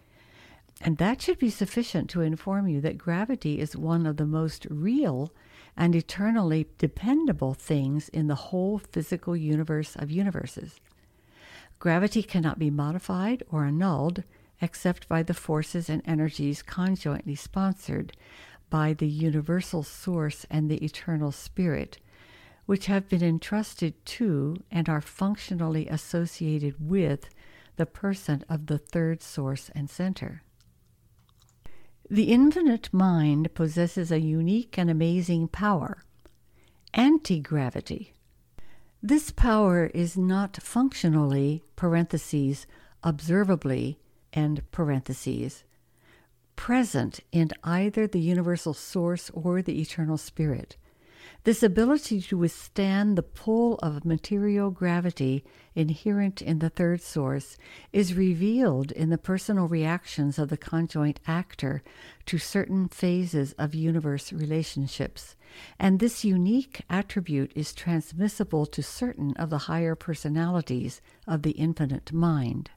And 0.81 0.97
that 0.97 1.21
should 1.21 1.38
be 1.38 1.50
sufficient 1.50 2.09
to 2.09 2.23
inform 2.23 2.69
you 2.69 2.81
that 2.81 2.97
gravity 2.97 3.61
is 3.61 3.76
one 3.76 4.07
of 4.07 4.16
the 4.16 4.25
most 4.25 4.66
real 4.71 5.31
and 5.76 5.95
eternally 5.95 6.69
dependable 6.78 7.52
things 7.52 8.09
in 8.09 8.28
the 8.28 8.47
whole 8.49 8.78
physical 8.78 9.37
universe 9.37 9.95
of 9.95 10.11
universes. 10.11 10.81
Gravity 11.78 12.23
cannot 12.23 12.59
be 12.59 12.71
modified 12.71 13.43
or 13.50 13.66
annulled 13.66 14.25
except 14.62 15.07
by 15.07 15.23
the 15.23 15.35
forces 15.35 15.90
and 15.90 16.00
energies 16.07 16.62
conjointly 16.62 17.35
sponsored 17.35 18.16
by 18.71 18.95
the 18.95 19.07
universal 19.07 19.83
source 19.83 20.47
and 20.49 20.71
the 20.71 20.83
eternal 20.83 21.31
spirit, 21.31 21.99
which 22.66 22.87
have 22.87 23.08
been 23.08 23.23
entrusted 23.23 24.04
to 24.04 24.56
and 24.70 24.88
are 24.88 25.00
functionally 25.00 25.88
associated 25.88 26.75
with 26.78 27.28
the 27.76 27.87
person 27.87 28.44
of 28.49 28.66
the 28.66 28.78
third 28.78 29.23
source 29.23 29.70
and 29.75 29.88
center. 29.88 30.42
The 32.11 32.32
infinite 32.32 32.92
mind 32.92 33.54
possesses 33.54 34.12
a 34.12 34.20
unique 34.20 34.78
and 34.78 34.90
amazing 34.90 35.49
power 35.49 36.02
anti 36.94 37.40
gravity. 37.40 38.14
This 39.02 39.30
power 39.30 39.87
is 39.87 40.16
not 40.16 40.56
functionally, 40.62 41.62
parentheses, 41.76 42.66
observably, 43.04 43.99
and 44.32 44.68
parentheses, 44.73 45.64
present 46.56 47.20
in 47.30 47.50
either 47.62 48.06
the 48.06 48.20
universal 48.20 48.73
source 48.73 49.30
or 49.35 49.61
the 49.61 49.80
eternal 49.80 50.16
spirit. 50.16 50.76
This 51.47 51.62
ability 51.62 52.23
to 52.23 52.38
withstand 52.38 53.17
the 53.17 53.23
pull 53.23 53.76
of 53.76 54.05
material 54.05 54.73
gravity 54.73 55.45
inherent 55.76 56.43
in 56.43 56.59
the 56.59 56.69
third 56.69 57.00
source 57.00 57.57
is 57.93 58.15
revealed 58.15 58.91
in 58.91 59.11
the 59.11 59.17
personal 59.17 59.69
reactions 59.69 60.41
of 60.41 60.49
the 60.49 60.57
conjoint 60.57 61.21
actor 61.25 61.85
to 62.25 62.38
certain 62.38 62.88
phases 62.88 63.53
of 63.61 63.76
universe 63.76 64.33
relationships, 64.33 65.37
and 65.79 66.00
this 66.00 66.25
unique 66.25 66.81
attribute 66.91 67.53
is 67.55 67.73
transmissible 67.73 68.67
to 68.67 68.83
certain 68.83 69.33
of 69.37 69.49
the 69.49 69.71
higher 69.71 69.95
personalities 69.95 71.00
of 71.29 71.43
the 71.43 71.53
infinite 71.53 72.12
mind. 72.12 72.71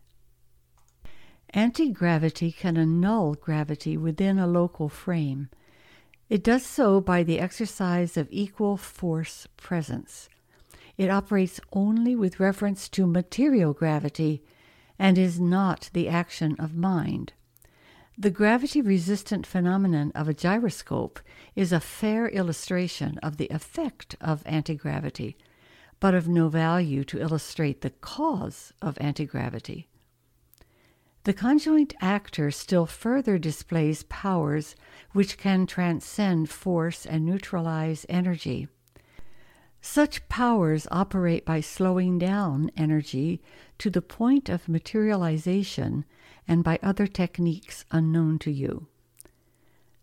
Anti 1.56 1.90
gravity 1.90 2.52
can 2.52 2.78
annul 2.78 3.34
gravity 3.34 3.98
within 3.98 4.38
a 4.38 4.46
local 4.46 4.90
frame 4.90 5.50
it 6.30 6.44
does 6.44 6.66
so 6.66 7.02
by 7.02 7.24
the 7.24 7.40
exercise 7.40 8.16
of 8.16 8.28
equal 8.30 8.78
force 8.78 9.48
presence. 9.58 10.30
It 10.98 11.10
operates 11.10 11.60
only 11.74 12.16
with 12.16 12.40
reference 12.40 12.88
to 12.90 13.08
material 13.08 13.74
gravity 13.74 14.44
and 15.00 15.18
is 15.18 15.40
not 15.40 15.90
the 15.94 16.08
action 16.08 16.56
of 16.60 16.76
mind. 16.76 17.34
The 18.18 18.30
gravity 18.30 18.82
resistant 18.82 19.48
phenomenon 19.48 20.12
of 20.14 20.28
a 20.28 20.34
gyroscope 20.34 21.22
is 21.56 21.72
a 21.72 21.80
fair 21.80 22.28
illustration 22.28 23.18
of 23.20 23.38
the 23.38 23.48
effect 23.48 24.18
of 24.20 24.44
antigravity, 24.46 25.38
but 26.02 26.14
of 26.14 26.28
no 26.28 26.50
value 26.50 27.06
to 27.06 27.22
illustrate 27.22 27.80
the 27.80 27.92
cause 27.92 28.74
of 28.82 28.98
antigravity. 29.00 29.88
The 31.26 31.34
conjoint 31.34 31.94
actor 32.00 32.50
still 32.50 32.86
further 32.86 33.38
displays 33.38 34.04
powers 34.04 34.76
which 35.12 35.38
can 35.38 35.68
transcend 35.68 36.50
force 36.50 37.06
and 37.06 37.26
neutralize 37.26 38.06
energy. 38.08 38.68
Such 39.82 40.28
powers 40.30 40.88
operate 40.92 41.46
by 41.46 41.62
slowing 41.62 42.20
down 42.20 42.72
energy 42.76 43.42
to 43.80 43.90
the 43.90 44.02
point 44.02 44.50
of 44.50 44.70
materialization 44.70 46.06
and 46.48 46.64
by 46.64 46.80
other 46.82 47.08
techniques 47.08 47.86
unknown 47.92 48.40
to 48.40 48.52
you. 48.52 48.88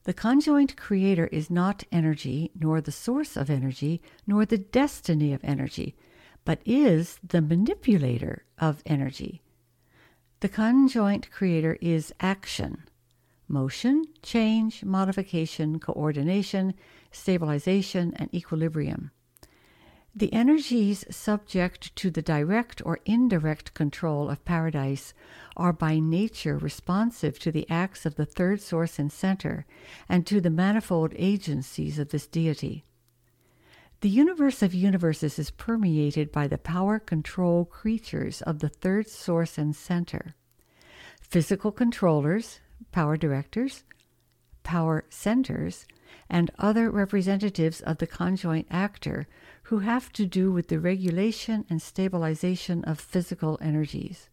The 0.05 0.15
conjoint 0.15 0.77
creator 0.77 1.27
is 1.27 1.51
not 1.51 1.83
energy, 1.91 2.53
nor 2.59 2.81
the 2.81 2.93
source 2.93 3.37
of 3.37 3.51
energy, 3.51 4.01
nor 4.27 4.47
the 4.47 4.59
destiny 4.59 5.33
of 5.33 5.43
energy, 5.43 5.97
but 6.45 6.61
is 6.65 7.19
the 7.27 7.43
manipulator 7.43 8.45
of 8.59 8.83
energy. 8.87 9.43
The 10.47 10.53
conjoint 10.53 11.29
creator 11.33 11.77
is 11.81 12.15
action 12.21 12.85
motion, 13.49 14.05
change, 14.23 14.85
modification, 14.85 15.81
coordination, 15.81 16.75
stabilization, 17.11 18.13
and 18.15 18.33
equilibrium. 18.33 19.11
The 20.15 20.33
energies 20.33 21.05
subject 21.11 21.97
to 21.97 22.13
the 22.13 22.23
direct 22.23 22.81
or 22.87 23.01
indirect 23.05 23.75
control 23.75 24.31
of 24.31 24.45
paradise 24.45 25.15
are 25.57 25.73
by 25.73 25.99
nature 25.99 26.57
responsive 26.57 27.41
to 27.41 27.51
the 27.51 27.69
acts 27.69 28.07
of 28.07 28.15
the 28.15 28.25
third 28.25 28.61
source 28.61 29.01
and 29.01 29.11
center 29.11 29.67
and 30.09 30.25
to 30.29 30.41
the 30.41 30.49
manifold 30.49 31.13
agencies 31.17 31.99
of 31.99 32.11
this 32.11 32.29
deity. 32.29 32.85
The 34.03 34.11
universe 34.11 34.63
of 34.63 34.75
universes 34.75 35.39
is 35.39 35.51
permeated 35.51 36.31
by 36.31 36.49
the 36.49 36.59
power 36.59 36.99
control 36.99 37.65
creatures 37.65 38.43
of 38.43 38.59
the 38.59 38.69
third 38.69 39.09
source 39.09 39.57
and 39.57 39.75
center. 39.75 40.35
Physical 41.23 41.73
controllers, 41.73 42.61
power 42.93 43.17
directors, 43.17 43.85
power 44.63 45.05
centers, 45.09 45.87
and 46.29 46.51
other 46.59 46.91
representatives 46.91 47.81
of 47.81 47.97
the 47.97 48.07
conjoint 48.07 48.67
actor 48.71 49.27
who 49.65 49.79
have 49.79 50.13
to 50.13 50.27
do 50.27 50.53
with 50.53 50.69
the 50.69 50.79
regulation 50.79 51.65
and 51.71 51.81
stabilization 51.81 52.85
of 52.85 53.01
physical 53.01 53.59
energies. 53.63 54.29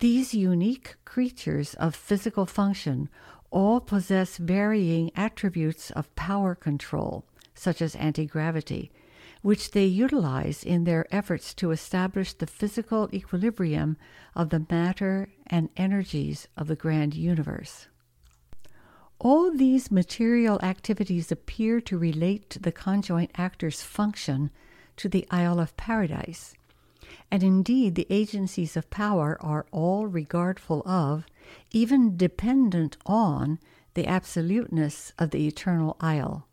These 0.00 0.34
unique 0.34 0.96
creatures 1.04 1.74
of 1.74 1.94
physical 1.94 2.46
function 2.46 3.08
all 3.50 3.80
possess 3.80 4.38
varying 4.38 5.12
attributes 5.14 5.92
of 5.92 6.12
power 6.16 6.56
control 6.56 7.24
such 7.62 7.80
as 7.80 7.94
anti 7.94 8.26
gravity, 8.26 8.90
which 9.40 9.70
they 9.70 9.84
utilize 9.84 10.64
in 10.64 10.82
their 10.82 11.06
efforts 11.14 11.54
to 11.54 11.70
establish 11.70 12.32
the 12.32 12.46
physical 12.46 13.08
equilibrium 13.12 13.96
of 14.34 14.50
the 14.50 14.66
matter 14.68 15.28
and 15.46 15.68
energies 15.76 16.48
of 16.56 16.66
the 16.66 16.74
grand 16.74 17.14
universe. 17.14 17.86
All 19.20 19.52
these 19.52 19.92
material 19.92 20.58
activities 20.60 21.30
appear 21.30 21.80
to 21.82 21.96
relate 21.96 22.50
to 22.50 22.58
the 22.58 22.72
conjoint 22.72 23.30
actor's 23.36 23.80
function 23.80 24.50
to 24.96 25.08
the 25.08 25.24
Isle 25.30 25.60
of 25.60 25.76
Paradise, 25.76 26.54
and 27.30 27.44
indeed 27.44 27.94
the 27.94 28.08
agencies 28.10 28.76
of 28.76 28.90
power 28.90 29.40
are 29.40 29.66
all 29.70 30.08
regardful 30.08 30.82
of, 30.84 31.26
even 31.70 32.16
dependent 32.16 32.96
on, 33.06 33.60
the 33.94 34.08
absoluteness 34.08 35.12
of 35.16 35.30
the 35.30 35.46
eternal 35.46 35.96
Isle. 36.00 36.48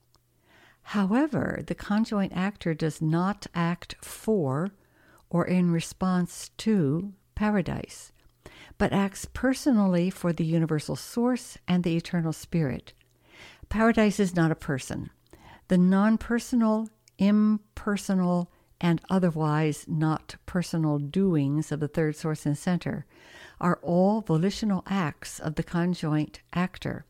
However, 0.94 1.62
the 1.68 1.76
conjoint 1.76 2.34
actor 2.36 2.74
does 2.74 3.00
not 3.00 3.46
act 3.54 3.94
for 4.02 4.72
or 5.30 5.46
in 5.46 5.70
response 5.70 6.50
to 6.58 7.14
paradise, 7.36 8.12
but 8.80 8.92
acts 8.92 9.28
personally 9.32 10.10
for 10.10 10.34
the 10.34 10.44
universal 10.44 10.96
source 10.96 11.60
and 11.68 11.84
the 11.84 11.96
eternal 11.96 12.34
spirit. 12.34 12.94
Paradise 13.70 14.20
is 14.20 14.36
not 14.36 14.50
a 14.50 14.56
person. 14.56 15.12
The 15.68 15.78
non 15.78 16.18
personal, 16.18 16.90
impersonal, 17.20 18.52
and 18.82 19.00
otherwise 19.12 19.86
not 19.88 20.38
personal 20.48 20.98
doings 20.98 21.72
of 21.72 21.82
the 21.82 21.88
third 21.88 22.16
source 22.16 22.48
and 22.48 22.58
center 22.58 23.06
are 23.62 23.78
all 23.84 24.22
volitional 24.22 24.84
acts 24.88 25.40
of 25.40 25.54
the 25.54 25.62
conjoint 25.62 26.40
actor. 26.52 27.06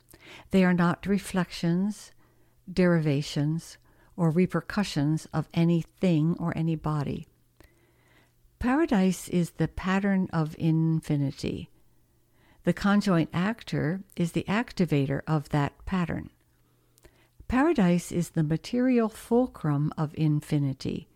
They 0.51 0.65
are 0.65 0.73
not 0.73 1.05
reflections, 1.05 2.11
derivations, 2.73 3.77
or 4.15 4.29
repercussions 4.29 5.27
of 5.33 5.47
anything 5.53 6.35
or 6.39 6.55
any 6.57 6.75
body. 6.75 7.27
Paradise 8.59 9.29
is 9.29 9.51
the 9.51 9.69
pattern 9.69 10.27
of 10.33 10.55
infinity. 10.59 11.69
The 12.65 12.73
conjoint 12.73 13.29
actor 13.33 14.01
is 14.17 14.33
the 14.33 14.43
activator 14.43 15.21
of 15.25 15.49
that 15.49 15.85
pattern. 15.85 16.29
Paradise 17.47 18.11
is 18.11 18.31
the 18.31 18.43
material 18.43 19.07
fulcrum 19.07 19.93
of 19.97 20.13
infinity. 20.15 21.07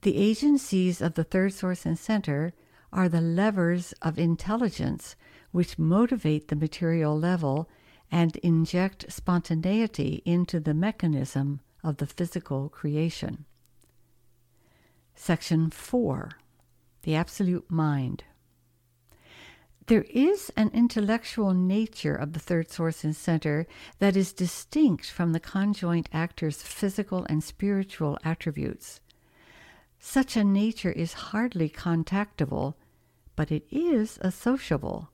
The 0.00 0.16
agencies 0.16 1.02
of 1.02 1.14
the 1.14 1.24
third 1.24 1.52
source 1.52 1.84
and 1.84 1.98
center 1.98 2.54
are 2.92 3.08
the 3.08 3.20
levers 3.20 3.92
of 4.00 4.18
intelligence 4.18 5.14
which 5.50 5.78
motivate 5.78 6.48
the 6.48 6.56
material 6.56 7.16
level 7.16 7.68
and 8.12 8.36
inject 8.36 9.10
spontaneity 9.10 10.22
into 10.26 10.60
the 10.60 10.74
mechanism 10.74 11.60
of 11.82 11.96
the 11.96 12.06
physical 12.06 12.68
creation. 12.68 13.46
Section 15.14 15.70
4 15.70 16.32
The 17.04 17.14
Absolute 17.14 17.70
Mind. 17.70 18.24
There 19.86 20.04
is 20.10 20.52
an 20.56 20.70
intellectual 20.74 21.54
nature 21.54 22.14
of 22.14 22.34
the 22.34 22.38
third 22.38 22.70
source 22.70 23.02
and 23.02 23.16
center 23.16 23.66
that 23.98 24.14
is 24.14 24.32
distinct 24.32 25.10
from 25.10 25.32
the 25.32 25.40
conjoint 25.40 26.08
actor's 26.12 26.62
physical 26.62 27.26
and 27.30 27.42
spiritual 27.42 28.18
attributes. 28.24 29.00
Such 29.98 30.36
a 30.36 30.44
nature 30.44 30.92
is 30.92 31.12
hardly 31.14 31.70
contactable, 31.70 32.74
but 33.36 33.50
it 33.50 33.66
is 33.70 34.18
associable, 34.20 35.10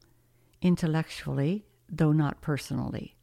intellectually 0.61 1.68
though 1.89 2.13
not 2.13 2.41
personally. 2.41 3.17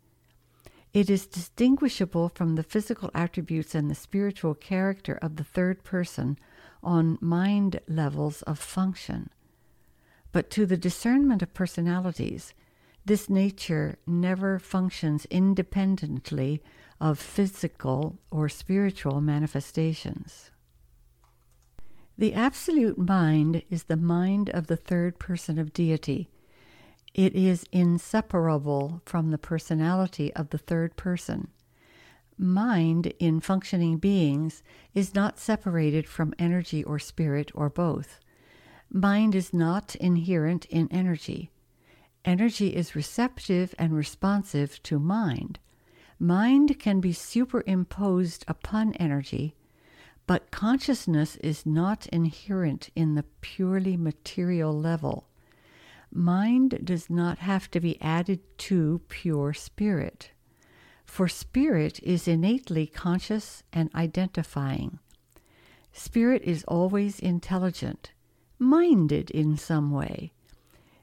It 0.94 1.10
is 1.10 1.28
distinguishable 1.28 2.30
from 2.30 2.56
the 2.56 2.64
physical 2.64 3.12
attributes 3.14 3.76
and 3.76 3.92
the 3.92 3.96
spiritual 3.96 4.56
character 4.56 5.20
of 5.22 5.36
the 5.36 5.44
third 5.44 5.84
person 5.84 6.38
on 6.82 7.18
mind 7.20 7.82
levels 7.88 8.42
of 8.44 8.60
function. 8.60 9.30
But 10.32 10.50
to 10.52 10.66
the 10.66 10.78
discernment 10.78 11.42
of 11.42 11.54
personalities, 11.54 12.54
this 13.06 13.30
nature 13.30 13.98
never 14.08 14.58
functions 14.58 15.26
independently 15.26 16.64
of 17.00 17.20
physical 17.20 18.18
or 18.32 18.50
spiritual 18.50 19.22
manifestations. 19.22 20.50
The 22.18 22.34
absolute 22.34 22.98
mind 22.98 23.64
is 23.70 23.84
the 23.84 23.98
mind 23.98 24.50
of 24.50 24.68
the 24.68 24.78
third 24.78 25.20
person 25.20 25.60
of 25.60 25.74
deity. 25.74 26.30
It 27.16 27.34
is 27.34 27.66
inseparable 27.72 29.02
from 29.06 29.32
the 29.32 29.38
personality 29.38 30.34
of 30.34 30.50
the 30.50 30.58
third 30.58 30.98
person. 30.98 31.48
Mind 32.38 33.14
in 33.20 33.40
functioning 33.40 34.00
beings 34.00 34.62
is 34.94 35.16
not 35.16 35.40
separated 35.40 36.10
from 36.10 36.34
energy 36.38 36.84
or 36.84 37.00
spirit 37.00 37.54
or 37.56 37.70
both. 37.70 38.20
Mind 38.92 39.34
is 39.34 39.54
not 39.54 39.96
inherent 39.96 40.66
in 40.66 40.90
energy. 40.92 41.52
Energy 42.26 42.76
is 42.76 42.98
receptive 42.98 43.74
and 43.80 43.96
responsive 43.96 44.84
to 44.84 45.00
mind. 45.00 45.58
Mind 46.20 46.78
can 46.80 47.00
be 47.00 47.14
superimposed 47.14 48.44
upon 48.46 48.92
energy, 48.96 49.56
but 50.28 50.52
consciousness 50.52 51.38
is 51.38 51.66
not 51.66 52.08
inherent 52.08 52.90
in 52.94 53.16
the 53.16 53.24
purely 53.40 53.96
material 53.96 54.78
level. 54.78 55.30
Mind 56.16 56.80
does 56.86 57.10
not 57.10 57.40
have 57.40 57.70
to 57.72 57.82
be 57.82 58.02
added 58.02 58.40
to 58.60 59.02
pure 59.10 59.54
spirit, 59.54 60.32
for 61.04 61.28
spirit 61.28 62.00
is 62.02 62.26
innately 62.26 62.88
conscious 62.88 63.64
and 63.74 63.94
identifying. 63.94 65.00
Spirit 65.92 66.42
is 66.44 66.64
always 66.70 67.20
intelligent, 67.20 68.14
minded 68.58 69.30
in 69.32 69.58
some 69.58 69.92
way. 69.92 70.32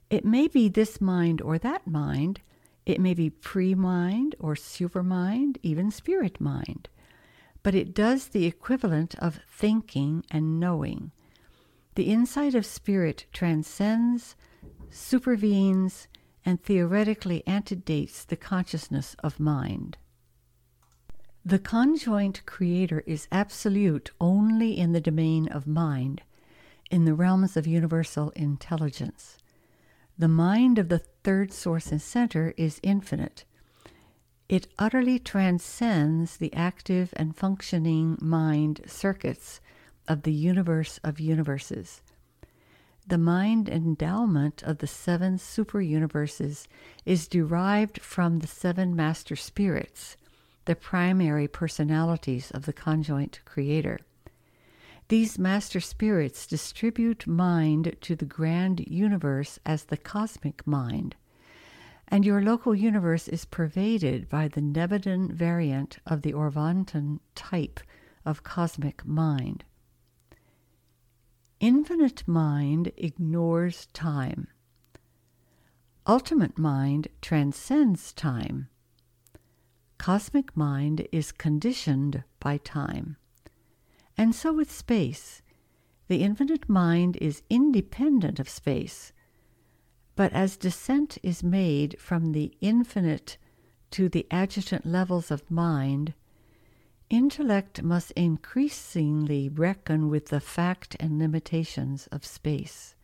It 0.09 0.25
may 0.25 0.49
be 0.49 0.71
this 0.71 0.99
mind 0.99 1.43
or 1.43 1.59
that 1.59 1.87
mind, 1.87 2.41
it 2.87 2.99
may 2.99 3.13
be 3.13 3.29
pre 3.29 3.75
mind 3.75 4.35
or 4.39 4.57
super 4.57 5.03
mind, 5.03 5.59
even 5.63 5.91
spirit 5.91 6.41
mind, 6.41 6.89
but 7.63 7.75
it 7.75 7.95
does 7.95 8.29
the 8.29 8.47
equivalent 8.47 9.15
of 9.19 9.41
thinking 9.47 10.25
and 10.31 10.59
knowing. 10.59 11.13
The 11.97 12.05
insight 12.05 12.55
of 12.55 12.65
spirit 12.65 13.27
transcends, 13.31 14.37
supervenes, 14.93 16.07
and 16.45 16.63
theoretically 16.63 17.43
antedates 17.47 18.25
the 18.25 18.37
consciousness 18.37 19.17
of 19.21 19.41
mind. 19.41 19.97
The 21.45 21.59
conjoint 21.59 22.45
creator 22.47 23.03
is 23.07 23.27
absolute 23.33 24.11
only 24.21 24.79
in 24.79 24.93
the 24.93 25.01
domain 25.01 25.49
of 25.49 25.67
mind, 25.67 26.23
in 26.91 27.05
the 27.05 27.15
realms 27.15 27.57
of 27.57 27.67
universal 27.67 28.31
intelligence. 28.31 29.39
The 30.17 30.29
mind 30.29 30.79
of 30.79 30.89
the 30.89 30.99
third 31.25 31.53
source 31.53 31.91
and 31.91 32.01
center 32.01 32.55
is 32.57 32.79
infinite. 32.83 33.45
It 34.49 34.69
utterly 34.79 35.19
transcends 35.19 36.37
the 36.37 36.53
active 36.53 37.15
and 37.17 37.37
functioning 37.37 38.19
mind 38.21 38.83
circuits 38.87 39.61
of 40.07 40.23
the 40.23 40.33
universe 40.33 41.01
of 41.03 41.19
universes. 41.19 42.03
The 43.07 43.19
mind 43.19 43.69
endowment 43.69 44.63
of 44.63 44.79
the 44.79 44.87
seven 44.87 45.37
super 45.37 45.81
universes 45.81 46.69
is 47.05 47.27
derived 47.27 48.01
from 48.01 48.39
the 48.39 48.47
seven 48.47 48.95
master 48.95 49.35
spirits, 49.35 50.17
the 50.67 50.77
primary 50.77 51.49
personalities 51.49 52.51
of 52.53 52.65
the 52.65 52.73
conjoint 52.73 53.41
creator. 53.45 53.99
These 55.09 55.39
master 55.39 55.81
spirits 55.81 56.47
distribute 56.47 57.27
mind 57.27 57.97
to 58.03 58.15
the 58.15 58.25
grand 58.25 58.81
universe 58.87 59.59
as 59.67 59.85
the 59.85 59.97
cosmic 59.97 60.65
mind, 60.67 61.17
and 62.07 62.25
your 62.25 62.41
local 62.41 62.75
universe 62.75 63.27
is 63.27 63.45
pervaded 63.45 64.29
by 64.29 64.47
the 64.47 64.63
Nebadon 64.63 65.33
variant 65.33 65.99
of 66.07 66.23
the 66.23 66.33
Orvonton 66.33 67.19
type 67.35 67.81
of 68.25 68.45
cosmic 68.45 69.05
mind. 69.05 69.65
Infinite 71.63 72.27
mind 72.27 72.91
ignores 72.97 73.87
time. 73.93 74.49
Ultimate 76.09 76.59
mind 76.59 77.07
transcends 77.21 78.13
time. 78.13 78.67
Cosmic 79.97 80.57
mind 80.57 81.07
is 81.13 81.31
conditioned 81.31 82.25
by 82.41 82.57
time. 82.57 83.17
And 84.19 84.35
so 84.35 84.53
with 84.53 84.73
space. 84.73 85.41
The 86.09 86.25
infinite 86.25 86.69
mind 86.69 87.17
is 87.21 87.45
independent 87.49 88.41
of 88.41 88.49
space. 88.49 89.13
But 90.17 90.33
as 90.33 90.57
descent 90.57 91.17
is 91.23 91.45
made 91.45 91.95
from 92.01 92.33
the 92.33 92.53
infinite 92.61 93.39
to 93.93 94.09
the 94.09 94.27
adjutant 94.33 94.85
levels 94.85 95.31
of 95.31 95.49
mind, 95.49 96.15
intellect 97.13 97.83
must 97.83 98.11
increasingly 98.13 99.47
reckon 99.51 100.09
with 100.09 100.29
the 100.29 100.41
fact 100.41 100.97
and 100.99 101.19
limitations 101.19 102.07
of 102.07 102.25
space. 102.25 102.95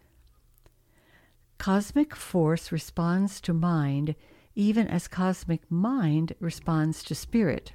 Cosmic 1.59 2.17
force 2.17 2.73
responds 2.73 3.39
to 3.43 3.53
mind 3.53 4.15
even 4.55 4.89
as 4.89 5.07
cosmic 5.09 5.71
mind 5.71 6.33
responds 6.41 7.05
to 7.05 7.15
spirit. 7.15 7.75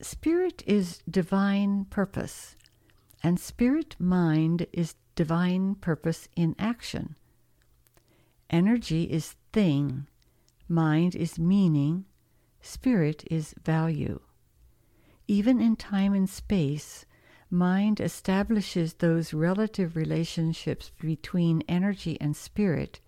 Spirit 0.00 0.62
is 0.66 1.02
divine 1.10 1.84
purpose, 1.86 2.56
and 3.22 3.40
spirit 3.40 3.96
mind 3.98 4.66
is 4.72 4.94
divine 5.16 5.74
purpose 5.74 6.28
in 6.36 6.54
action. 6.60 7.16
Energy 8.50 9.04
is 9.04 9.34
thing, 9.52 10.06
mind 10.68 11.16
is 11.16 11.38
meaning, 11.38 12.04
spirit 12.60 13.24
is 13.30 13.52
value. 13.64 14.20
Even 15.28 15.60
in 15.60 15.76
time 15.76 16.14
and 16.14 16.28
space, 16.28 17.04
mind 17.50 18.00
establishes 18.00 18.94
those 18.94 19.34
relative 19.34 19.96
relationships 19.96 20.92
between 21.00 21.62
energy 21.68 22.16
and 22.20 22.36
spirit 22.36 23.00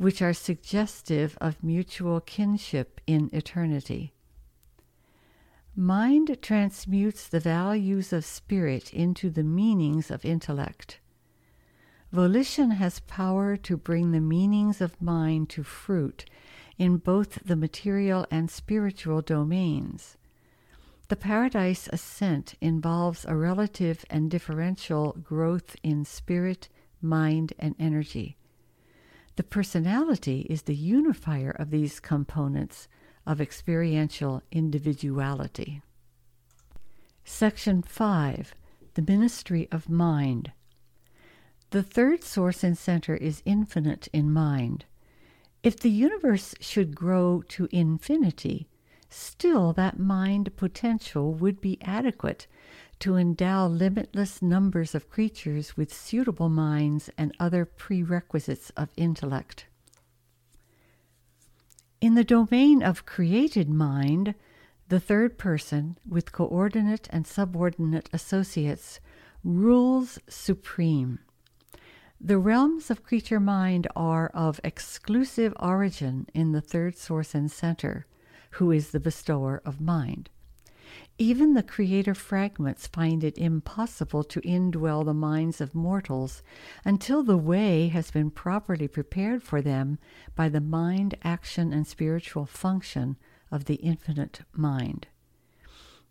which 0.00 0.22
are 0.22 0.32
suggestive 0.32 1.36
of 1.42 1.62
mutual 1.62 2.22
kinship 2.22 3.02
in 3.06 3.28
eternity. 3.34 4.14
Mind 5.76 6.38
transmutes 6.40 7.28
the 7.28 7.38
values 7.38 8.10
of 8.10 8.24
spirit 8.24 8.94
into 8.94 9.28
the 9.28 9.42
meanings 9.42 10.10
of 10.10 10.24
intellect. 10.24 11.00
Volition 12.12 12.70
has 12.70 13.00
power 13.00 13.58
to 13.58 13.76
bring 13.76 14.12
the 14.12 14.22
meanings 14.22 14.80
of 14.80 15.00
mind 15.02 15.50
to 15.50 15.62
fruit 15.62 16.24
in 16.78 16.96
both 16.96 17.44
the 17.44 17.54
material 17.54 18.26
and 18.30 18.50
spiritual 18.50 19.20
domains. 19.20 20.16
The 21.10 21.16
paradise 21.16 21.88
ascent 21.92 22.54
involves 22.60 23.24
a 23.24 23.34
relative 23.34 24.04
and 24.08 24.30
differential 24.30 25.16
growth 25.24 25.74
in 25.82 26.04
spirit, 26.04 26.68
mind, 27.02 27.52
and 27.58 27.74
energy. 27.80 28.36
The 29.34 29.42
personality 29.42 30.42
is 30.48 30.62
the 30.62 30.74
unifier 30.76 31.50
of 31.50 31.70
these 31.70 31.98
components 31.98 32.86
of 33.26 33.40
experiential 33.40 34.44
individuality. 34.52 35.82
Section 37.24 37.82
5 37.82 38.54
The 38.94 39.02
Ministry 39.02 39.66
of 39.72 39.88
Mind. 39.88 40.52
The 41.70 41.82
third 41.82 42.22
source 42.22 42.62
and 42.62 42.78
center 42.78 43.16
is 43.16 43.42
infinite 43.44 44.06
in 44.12 44.32
mind. 44.32 44.84
If 45.64 45.80
the 45.80 45.90
universe 45.90 46.54
should 46.60 46.94
grow 46.94 47.42
to 47.48 47.66
infinity, 47.72 48.68
still 49.10 49.72
that 49.74 49.98
mind 49.98 50.56
potential 50.56 51.34
would 51.34 51.60
be 51.60 51.78
adequate 51.82 52.46
to 53.00 53.16
endow 53.16 53.66
limitless 53.66 54.40
numbers 54.40 54.94
of 54.94 55.10
creatures 55.10 55.76
with 55.76 55.92
suitable 55.92 56.48
minds 56.48 57.10
and 57.18 57.34
other 57.40 57.64
prerequisites 57.64 58.70
of 58.76 58.90
intellect. 58.96 59.66
In 62.00 62.14
the 62.14 62.24
domain 62.24 62.82
of 62.82 63.04
created 63.04 63.68
mind, 63.68 64.34
the 64.88 65.00
third 65.00 65.38
person, 65.38 65.98
with 66.08 66.32
coordinate 66.32 67.08
and 67.10 67.26
subordinate 67.26 68.08
associates, 68.12 69.00
rules 69.44 70.18
supreme. 70.28 71.18
The 72.20 72.38
realms 72.38 72.90
of 72.90 73.02
creature 73.02 73.40
mind 73.40 73.86
are 73.96 74.28
of 74.34 74.60
exclusive 74.62 75.54
origin 75.58 76.26
in 76.34 76.52
the 76.52 76.60
third 76.60 76.96
source 76.96 77.34
and 77.34 77.50
center, 77.50 78.06
who 78.52 78.70
is 78.70 78.90
the 78.90 79.00
bestower 79.00 79.62
of 79.64 79.80
mind. 79.80 80.30
Even 81.18 81.54
the 81.54 81.62
creator 81.62 82.14
fragments 82.14 82.86
find 82.86 83.22
it 83.22 83.36
impossible 83.36 84.24
to 84.24 84.40
indwell 84.40 85.04
the 85.04 85.14
minds 85.14 85.60
of 85.60 85.74
mortals 85.74 86.42
until 86.84 87.22
the 87.22 87.36
way 87.36 87.88
has 87.88 88.10
been 88.10 88.30
properly 88.30 88.88
prepared 88.88 89.42
for 89.42 89.60
them 89.60 89.98
by 90.34 90.48
the 90.48 90.60
mind, 90.60 91.14
action, 91.22 91.72
and 91.72 91.86
spiritual 91.86 92.46
function 92.46 93.16
of 93.50 93.66
the 93.66 93.74
infinite 93.76 94.40
mind. 94.52 95.06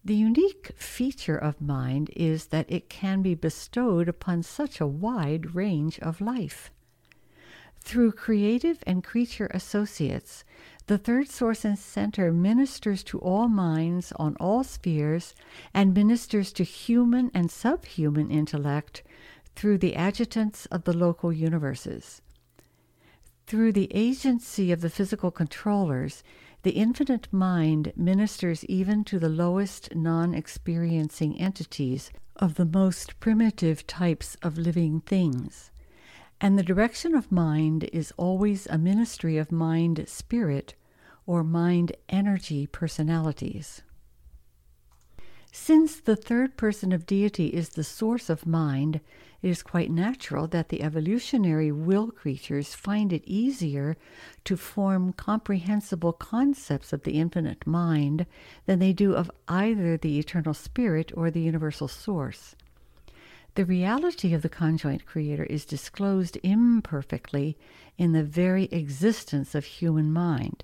The 0.05 0.15
unique 0.15 0.71
feature 0.77 1.37
of 1.37 1.59
mind 1.59 2.09
is 2.15 2.47
that 2.47 2.71
it 2.71 2.89
can 2.89 3.21
be 3.21 3.35
bestowed 3.35 4.07
upon 4.07 4.43
such 4.43 4.79
a 4.79 4.87
wide 4.87 5.55
range 5.55 5.99
of 5.99 6.21
life. 6.21 6.71
Through 7.81 8.13
creative 8.13 8.83
and 8.85 9.03
creature 9.03 9.49
associates, 9.53 10.43
the 10.89 10.97
third 10.97 11.29
source 11.29 11.63
and 11.65 11.77
center 11.77 12.31
ministers 12.31 13.03
to 13.03 13.19
all 13.19 13.47
minds 13.47 14.11
on 14.15 14.35
all 14.39 14.63
spheres 14.63 15.35
and 15.71 15.93
ministers 15.93 16.51
to 16.51 16.63
human 16.63 17.29
and 17.31 17.51
subhuman 17.51 18.31
intellect 18.31 19.03
through 19.55 19.77
the 19.77 19.95
adjutants 19.95 20.65
of 20.71 20.85
the 20.85 20.97
local 20.97 21.31
universes. 21.31 22.23
Through 23.45 23.73
the 23.73 23.91
agency 23.93 24.71
of 24.71 24.81
the 24.81 24.89
physical 24.89 25.29
controllers, 25.29 26.23
the 26.63 26.71
infinite 26.71 27.27
mind 27.31 27.93
ministers 27.95 28.65
even 28.65 29.03
to 29.03 29.19
the 29.19 29.29
lowest 29.29 29.93
non 29.93 30.33
experiencing 30.33 31.39
entities 31.39 32.09
of 32.37 32.55
the 32.55 32.65
most 32.65 33.19
primitive 33.19 33.85
types 33.85 34.37
of 34.41 34.57
living 34.57 35.01
things. 35.01 35.69
And 36.41 36.57
the 36.57 36.63
direction 36.63 37.13
of 37.13 37.31
mind 37.31 37.87
is 37.93 38.11
always 38.17 38.65
a 38.65 38.79
ministry 38.79 39.37
of 39.37 39.51
mind 39.51 40.03
spirit 40.07 40.73
or 41.29 41.43
mind 41.43 41.91
energy 42.09 42.65
personalities. 42.65 43.83
Since 45.51 45.99
the 45.99 46.15
third 46.15 46.57
person 46.57 46.91
of 46.91 47.05
deity 47.05 47.49
is 47.49 47.69
the 47.69 47.83
source 47.83 48.31
of 48.31 48.47
mind, 48.47 48.99
it 49.43 49.47
is 49.47 49.61
quite 49.61 49.91
natural 49.91 50.47
that 50.47 50.69
the 50.69 50.81
evolutionary 50.81 51.71
will 51.71 52.09
creatures 52.09 52.73
find 52.73 53.13
it 53.13 53.21
easier 53.27 53.95
to 54.45 54.57
form 54.57 55.13
comprehensible 55.13 56.13
concepts 56.13 56.93
of 56.93 57.03
the 57.03 57.19
infinite 57.19 57.67
mind 57.67 58.25
than 58.65 58.79
they 58.79 58.91
do 58.91 59.13
of 59.13 59.29
either 59.47 59.97
the 59.97 60.17
eternal 60.17 60.55
spirit 60.55 61.11
or 61.13 61.29
the 61.29 61.41
universal 61.41 61.87
source. 61.87 62.55
The 63.53 63.65
reality 63.65 64.33
of 64.33 64.41
the 64.41 64.49
conjoint 64.49 65.05
creator 65.05 65.43
is 65.43 65.63
disclosed 65.63 66.39
imperfectly 66.41 67.55
in 67.99 68.13
the 68.13 68.23
very 68.23 68.63
existence 68.71 69.53
of 69.53 69.65
human 69.65 70.11
mind. 70.11 70.63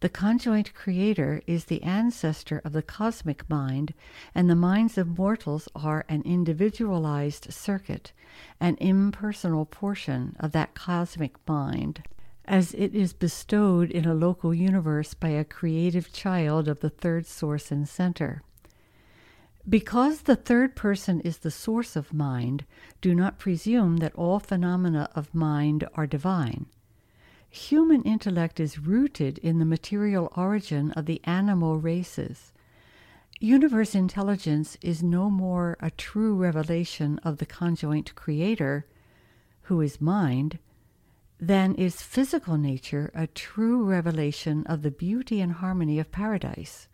The 0.00 0.08
conjoint 0.08 0.74
creator 0.74 1.42
is 1.48 1.64
the 1.64 1.82
ancestor 1.82 2.60
of 2.64 2.72
the 2.72 2.82
cosmic 2.82 3.48
mind, 3.50 3.94
and 4.32 4.48
the 4.48 4.54
minds 4.54 4.96
of 4.96 5.18
mortals 5.18 5.68
are 5.74 6.04
an 6.08 6.22
individualized 6.22 7.52
circuit, 7.52 8.12
an 8.60 8.76
impersonal 8.76 9.66
portion 9.66 10.36
of 10.38 10.52
that 10.52 10.74
cosmic 10.74 11.34
mind, 11.48 12.04
as 12.44 12.74
it 12.74 12.94
is 12.94 13.12
bestowed 13.12 13.90
in 13.90 14.04
a 14.04 14.14
local 14.14 14.54
universe 14.54 15.14
by 15.14 15.30
a 15.30 15.44
creative 15.44 16.12
child 16.12 16.68
of 16.68 16.78
the 16.78 16.90
third 16.90 17.26
source 17.26 17.72
and 17.72 17.88
center. 17.88 18.42
Because 19.68 20.22
the 20.22 20.36
third 20.36 20.76
person 20.76 21.20
is 21.22 21.38
the 21.38 21.50
source 21.50 21.96
of 21.96 22.14
mind, 22.14 22.64
do 23.00 23.16
not 23.16 23.40
presume 23.40 23.96
that 23.96 24.14
all 24.14 24.38
phenomena 24.38 25.10
of 25.16 25.34
mind 25.34 25.86
are 25.94 26.06
divine. 26.06 26.66
Human 27.50 28.02
intellect 28.02 28.60
is 28.60 28.78
rooted 28.78 29.38
in 29.38 29.58
the 29.58 29.64
material 29.64 30.32
origin 30.36 30.92
of 30.92 31.06
the 31.06 31.20
animal 31.24 31.78
races. 31.78 32.52
Universe 33.40 33.94
intelligence 33.94 34.76
is 34.82 35.02
no 35.02 35.30
more 35.30 35.76
a 35.80 35.90
true 35.90 36.34
revelation 36.34 37.18
of 37.20 37.38
the 37.38 37.46
conjoint 37.46 38.14
creator, 38.14 38.84
who 39.62 39.80
is 39.80 40.00
mind, 40.00 40.58
than 41.40 41.74
is 41.76 42.02
physical 42.02 42.56
nature 42.56 43.10
a 43.14 43.26
true 43.28 43.84
revelation 43.84 44.66
of 44.66 44.82
the 44.82 44.90
beauty 44.90 45.40
and 45.40 45.52
harmony 45.52 45.98
of 45.98 46.10
paradise. 46.10 46.88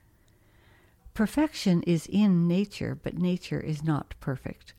Perfection 1.14 1.82
is 1.84 2.06
in 2.06 2.46
nature, 2.46 2.98
but 3.00 3.16
nature 3.16 3.60
is 3.60 3.82
not 3.82 4.14
perfect. 4.20 4.74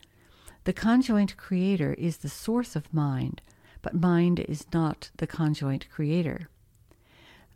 The 0.65 0.73
conjoint 0.73 1.35
creator 1.37 1.93
is 1.93 2.17
the 2.17 2.29
source 2.29 2.75
of 2.75 2.93
mind 2.93 3.41
but 3.85 3.93
mind 3.93 4.39
is 4.39 4.65
not 4.73 5.11
the 5.17 5.27
conjoint 5.27 5.87
creator. 5.91 6.49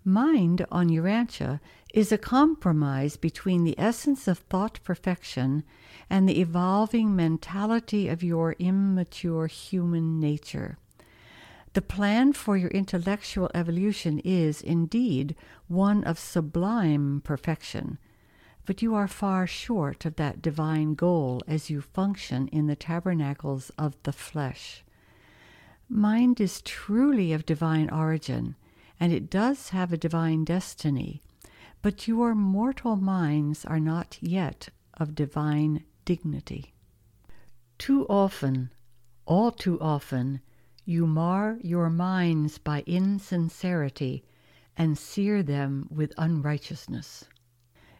Mind 0.06 0.64
on 0.72 0.88
Urantia 0.88 1.60
is 1.92 2.12
a 2.12 2.20
compromise 2.20 3.18
between 3.18 3.64
the 3.64 3.74
essence 3.80 4.28
of 4.28 4.38
thought 4.38 4.80
perfection 4.84 5.64
and 6.08 6.30
the 6.30 6.40
evolving 6.40 7.16
mentality 7.16 8.08
of 8.08 8.22
your 8.22 8.56
immature 8.60 9.48
human 9.48 10.20
nature. 10.20 10.78
The 11.74 11.82
plan 11.82 12.34
for 12.34 12.56
your 12.56 12.70
intellectual 12.70 13.50
evolution 13.56 14.20
is, 14.20 14.62
indeed, 14.62 15.36
one 15.68 16.04
of 16.04 16.20
sublime 16.20 17.22
perfection, 17.24 17.98
but 18.68 18.84
you 18.84 18.94
are 18.94 19.08
far 19.08 19.48
short 19.48 20.06
of 20.06 20.18
that 20.18 20.44
divine 20.44 20.94
goal 20.94 21.42
as 21.48 21.72
you 21.72 21.82
function 21.82 22.48
in 22.50 22.68
the 22.68 22.76
tabernacles 22.76 23.72
of 23.80 23.98
the 24.04 24.14
flesh. 24.14 24.84
Mind 25.92 26.40
is 26.40 26.62
truly 26.62 27.34
of 27.34 27.48
divine 27.48 27.90
origin, 27.90 28.56
and 29.00 29.12
it 29.12 29.28
does 29.28 29.70
have 29.70 29.92
a 29.92 29.98
divine 29.98 30.44
destiny, 30.44 31.20
but 31.82 32.08
your 32.08 32.36
mortal 32.36 32.96
minds 32.96 33.66
are 33.66 33.80
not 33.80 34.18
yet 34.22 34.70
of 34.94 35.16
divine 35.16 35.84
dignity. 36.06 36.76
Too 37.80 38.06
often, 38.08 38.72
all 39.26 39.52
too 39.52 39.80
often, 39.82 40.42
you 40.86 41.08
mar 41.08 41.58
your 41.62 41.90
minds 41.90 42.60
by 42.60 42.84
insincerity 42.86 44.24
and 44.78 44.98
sear 44.98 45.42
them 45.42 45.88
with 45.90 46.14
unrighteousness. 46.18 47.26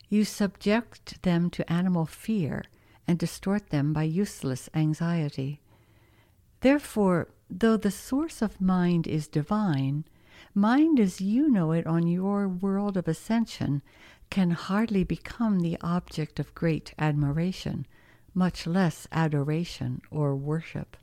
You 0.10 0.26
subject 0.26 1.24
them 1.24 1.50
to 1.52 1.72
animal 1.72 2.06
fear 2.06 2.64
and 3.08 3.18
distort 3.18 3.70
them 3.70 3.94
by 3.94 4.04
useless 4.04 4.70
anxiety. 4.76 5.62
Therefore, 6.62 7.30
though 7.50 7.78
the 7.78 7.92
source 7.92 8.42
of 8.42 8.62
mind 8.62 9.08
is 9.08 9.28
divine, 9.28 10.06
mind 10.54 11.00
as 11.00 11.20
you 11.20 11.50
know 11.50 11.72
it 11.72 11.88
on 11.88 12.08
your 12.08 12.48
world 12.48 12.96
of 12.96 13.08
ascension 13.08 13.82
can 14.30 14.52
hardly 14.52 15.04
become 15.04 15.60
the 15.60 15.78
object 15.82 16.40
of 16.40 16.54
great 16.54 16.94
admiration, 17.00 17.88
much 18.34 18.68
less 18.68 19.08
adoration 19.12 20.02
or 20.12 20.36
worship. 20.36 20.96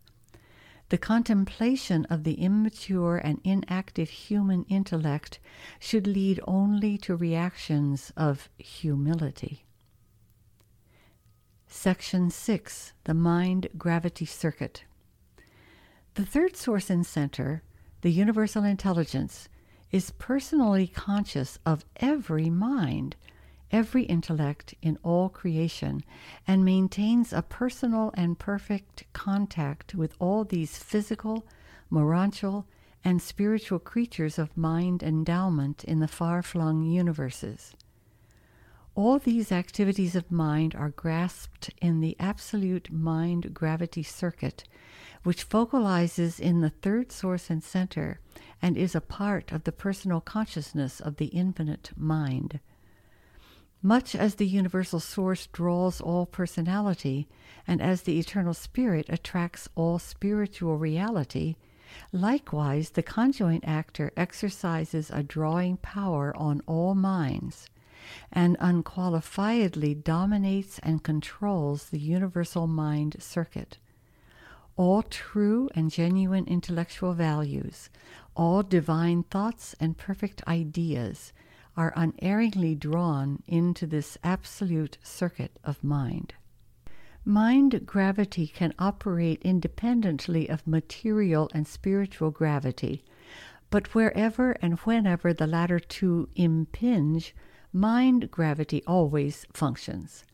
The 0.88 0.98
contemplation 0.98 2.04
of 2.04 2.22
the 2.22 2.35
immature 2.35 3.16
and 3.16 3.40
inactive 3.42 4.09
human 4.09 4.64
intellect 4.68 5.40
should 5.80 6.06
lead 6.06 6.38
only 6.46 6.96
to 6.98 7.16
reactions 7.16 8.12
of 8.16 8.48
humility. 8.56 9.64
Section 11.66 12.30
6 12.30 12.92
The 13.02 13.14
Mind 13.14 13.68
Gravity 13.76 14.26
Circuit. 14.26 14.85
The 16.16 16.24
third 16.24 16.57
source 16.57 16.88
and 16.88 17.05
center, 17.05 17.62
the 18.00 18.11
universal 18.11 18.64
intelligence, 18.64 19.50
is 19.90 20.12
personally 20.12 20.87
conscious 20.87 21.59
of 21.66 21.85
every 21.96 22.48
mind, 22.48 23.16
every 23.70 24.05
intellect 24.05 24.74
in 24.81 24.98
all 25.02 25.29
creation, 25.29 26.02
and 26.48 26.64
maintains 26.64 27.35
a 27.35 27.42
personal 27.42 28.12
and 28.14 28.38
perfect 28.38 29.05
contact 29.12 29.94
with 29.94 30.14
all 30.18 30.44
these 30.44 30.79
physical, 30.79 31.46
morontial, 31.90 32.66
and 33.05 33.20
spiritual 33.20 33.79
creatures 33.79 34.38
of 34.38 34.57
mind 34.57 35.02
endowment 35.02 35.85
in 35.85 36.00
the 36.00 36.09
far 36.09 36.42
flung 36.42 36.83
universes. 36.83 37.74
All 38.94 39.18
these 39.18 39.52
activities 39.52 40.16
of 40.16 40.33
mind 40.33 40.74
are 40.74 40.88
grasped 40.88 41.68
in 41.83 42.00
the 42.00 42.16
absolute 42.18 42.90
mind 42.90 43.52
gravity 43.52 44.02
circuit 44.02 44.64
which 45.27 45.43
focalizes 45.43 46.39
in 46.39 46.61
the 46.61 46.71
third 46.71 47.11
source 47.11 47.51
and 47.51 47.65
center 47.65 48.21
and 48.62 48.77
is 48.77 48.95
a 48.95 49.01
part 49.01 49.51
of 49.51 49.65
the 49.65 49.73
personal 49.73 50.21
consciousness 50.21 51.01
of 51.01 51.17
the 51.17 51.27
infinite 51.27 51.91
mind. 51.97 52.61
Much 53.83 54.15
as 54.15 54.37
the 54.37 54.47
universal 54.47 55.01
source 55.01 55.49
draws 55.49 56.01
all 56.01 56.27
personality, 56.27 57.27
and 57.67 57.83
as 57.83 58.03
the 58.03 58.21
eternal 58.21 58.55
spirit 58.55 59.05
attracts 59.09 59.69
all 59.75 59.99
spiritual 59.99 60.79
reality, 60.79 61.57
likewise 62.12 62.91
the 62.91 63.03
conjoint 63.03 63.65
actor 63.67 64.12
exercises 64.17 65.11
a 65.12 65.25
drawing 65.25 65.77
power 65.79 66.33
on 66.37 66.62
all 66.69 66.95
minds 66.95 67.69
and 68.31 68.57
unqualifiedly 68.61 69.93
dominates 70.05 70.79
and 70.85 71.03
controls 71.03 71.91
the 71.91 71.99
universal 71.99 72.69
mind 72.69 73.17
circuit 73.19 73.79
all 74.77 75.03
true 75.03 75.69
and 75.75 75.91
genuine 75.91 76.47
intellectual 76.47 77.15
values, 77.15 77.89
all 78.35 78.62
divine 78.62 79.23
thoughts 79.25 79.75
and 79.81 79.97
perfect 79.97 80.47
ideas 80.47 81.33
are 81.77 81.93
unerringly 81.97 82.75
drawn 82.75 83.43
into 83.47 83.87
this 83.87 84.17
absolute 84.23 84.99
circuit 85.03 85.59
of 85.65 85.83
mind. 85.83 86.35
Mind 87.25 87.85
gravity 87.85 88.47
can 88.47 88.73
operate 88.79 89.43
independently 89.43 90.49
of 90.49 90.67
material 90.67 91.51
and 91.53 91.67
spiritual 91.67 92.31
gravity, 92.31 93.05
but 93.71 93.95
wherever 93.95 94.53
and 94.62 94.79
whenever 94.81 95.33
the 95.33 95.47
latter 95.47 95.81
two 95.81 96.29
impinge, 96.37 97.35
mind 97.73 98.31
gravity 98.31 98.83
always 98.87 99.45
functions. 99.53 100.25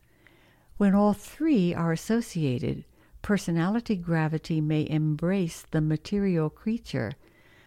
When 0.77 0.95
all 0.95 1.13
three 1.15 1.73
are 1.75 1.93
associated, 1.93 2.85
personality 3.23 3.97
gravity 3.97 4.61
may 4.61 4.89
embrace 4.89 5.65
the 5.71 5.81
material 5.81 6.51
creature, 6.51 7.13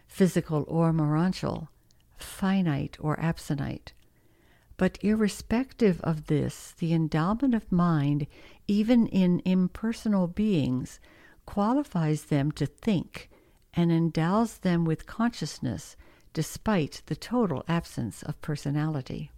physical 0.05 0.65
or 0.67 0.93
morontial, 0.93 1.69
finite 2.17 2.97
or 2.99 3.15
absonite. 3.17 3.93
But 4.77 4.97
irrespective 5.01 6.01
of 6.01 6.27
this, 6.27 6.73
the 6.77 6.93
endowment 6.93 7.55
of 7.55 7.71
mind, 7.71 8.27
even 8.67 9.07
in 9.07 9.41
impersonal 9.45 10.27
beings, 10.27 10.99
qualifies 11.45 12.25
them 12.25 12.51
to 12.51 12.65
think 12.65 13.29
and 13.73 13.91
endows 13.91 14.59
them 14.59 14.83
with 14.83 15.05
consciousness 15.05 15.95
despite 16.33 17.01
the 17.05 17.15
total 17.15 17.63
absence 17.67 18.21
of 18.23 18.41
personality. 18.41 19.31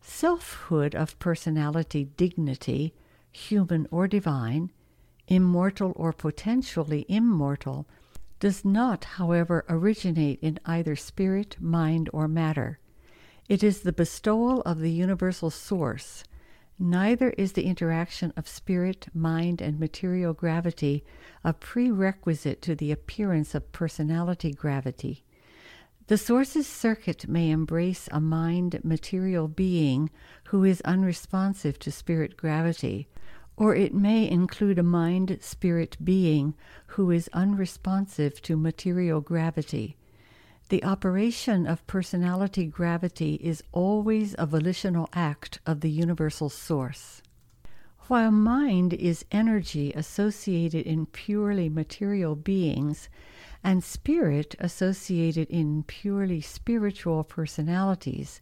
Selfhood 0.00 0.94
of 0.94 1.18
personality 1.18 2.04
dignity, 2.04 2.94
human 3.30 3.86
or 3.90 4.08
divine, 4.08 4.70
immortal 5.28 5.92
or 5.94 6.12
potentially 6.12 7.06
immortal, 7.08 7.86
does 8.40 8.64
not, 8.64 9.04
however, 9.04 9.64
originate 9.68 10.38
in 10.40 10.58
either 10.64 10.96
spirit, 10.96 11.56
mind, 11.60 12.10
or 12.12 12.26
matter. 12.26 12.78
It 13.48 13.62
is 13.62 13.80
the 13.80 13.92
bestowal 13.92 14.60
of 14.62 14.80
the 14.80 14.90
universal 14.90 15.50
source. 15.50 16.24
Neither 16.78 17.30
is 17.30 17.52
the 17.52 17.64
interaction 17.64 18.32
of 18.36 18.46
spirit, 18.46 19.08
mind, 19.14 19.60
and 19.60 19.80
material 19.80 20.32
gravity 20.32 21.04
a 21.42 21.52
prerequisite 21.52 22.62
to 22.62 22.74
the 22.74 22.92
appearance 22.92 23.54
of 23.54 23.72
personality 23.72 24.52
gravity. 24.52 25.24
The 26.08 26.18
source's 26.18 26.66
circuit 26.66 27.28
may 27.28 27.50
embrace 27.50 28.08
a 28.12 28.20
mind 28.20 28.80
material 28.82 29.48
being 29.48 30.10
who 30.48 30.64
is 30.64 30.80
unresponsive 30.82 31.78
to 31.80 31.90
spirit 31.90 32.36
gravity, 32.36 33.08
or 33.58 33.74
it 33.74 33.92
may 33.92 34.30
include 34.30 34.78
a 34.78 34.84
mind 34.84 35.36
spirit 35.40 35.96
being 36.02 36.54
who 36.86 37.10
is 37.10 37.28
unresponsive 37.32 38.40
to 38.40 38.56
material 38.56 39.20
gravity. 39.20 39.96
The 40.68 40.84
operation 40.84 41.66
of 41.66 41.84
personality 41.88 42.66
gravity 42.66 43.34
is 43.42 43.64
always 43.72 44.36
a 44.38 44.46
volitional 44.46 45.08
act 45.12 45.58
of 45.66 45.80
the 45.80 45.90
universal 45.90 46.48
source. 46.48 47.20
While 48.06 48.30
mind 48.30 48.94
is 48.94 49.24
energy 49.32 49.92
associated 49.92 50.86
in 50.86 51.06
purely 51.06 51.68
material 51.68 52.36
beings, 52.36 53.08
and 53.64 53.82
spirit 53.82 54.54
associated 54.60 55.50
in 55.50 55.82
purely 55.82 56.40
spiritual 56.40 57.24
personalities, 57.24 58.40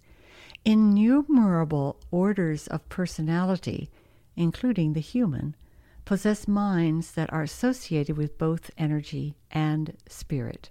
innumerable 0.67 1.97
orders 2.11 2.67
of 2.67 2.87
personality, 2.91 3.89
including 4.37 4.93
the 4.93 5.01
human, 5.01 5.57
possess 6.05 6.47
minds 6.47 7.13
that 7.13 7.33
are 7.33 7.43
associated 7.43 8.17
with 8.17 8.39
both 8.39 8.71
energy 8.79 9.35
and 9.51 9.97
spirit. 10.09 10.71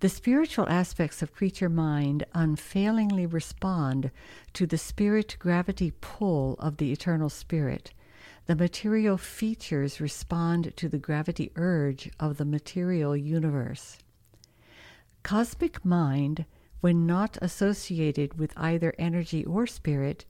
The 0.00 0.08
spiritual 0.08 0.68
aspects 0.68 1.22
of 1.22 1.32
creature 1.32 1.68
mind 1.68 2.24
unfailingly 2.34 3.26
respond 3.26 4.10
to 4.52 4.66
the 4.66 4.78
spirit 4.78 5.36
gravity 5.38 5.92
pull 6.00 6.54
of 6.58 6.76
the 6.76 6.92
eternal 6.92 7.30
spirit 7.30 7.92
the 8.46 8.54
material 8.54 9.16
features 9.16 10.00
respond 10.00 10.76
to 10.76 10.88
the 10.88 10.98
gravity 10.98 11.50
urge 11.56 12.10
of 12.20 12.36
the 12.36 12.44
material 12.44 13.16
universe. 13.16 13.96
Cosmic 15.22 15.82
mind, 15.82 16.44
when 16.82 17.06
not 17.06 17.38
associated 17.40 18.38
with 18.38 18.52
either 18.56 18.94
energy 18.98 19.44
or 19.46 19.66
spirit, 19.66 20.26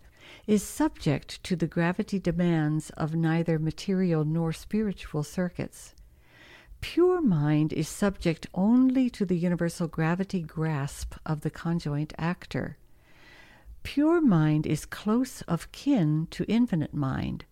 is 0.47 0.63
subject 0.63 1.43
to 1.45 1.57
the 1.57 1.67
gravity 1.67 2.19
demands 2.19 2.91
of 2.91 3.15
neither 3.15 3.59
material 3.59 4.25
nor 4.25 4.53
spiritual 4.53 5.23
circuits. 5.23 5.95
Pure 6.81 7.23
mind 7.23 7.73
is 7.73 7.89
subject 7.89 8.47
only 8.55 9.09
to 9.11 9.25
the 9.25 9.39
universal 9.39 9.89
gravity 9.89 10.41
grasp 10.41 11.15
of 11.25 11.41
the 11.41 11.51
conjoint 11.51 12.13
actor. 12.19 12.77
Pure 13.83 14.21
mind 14.21 14.67
is 14.67 14.85
close 14.85 15.43
of 15.43 15.73
kin 15.73 16.27
to 16.31 16.45
infinite 16.45 16.95
mind 16.95 17.45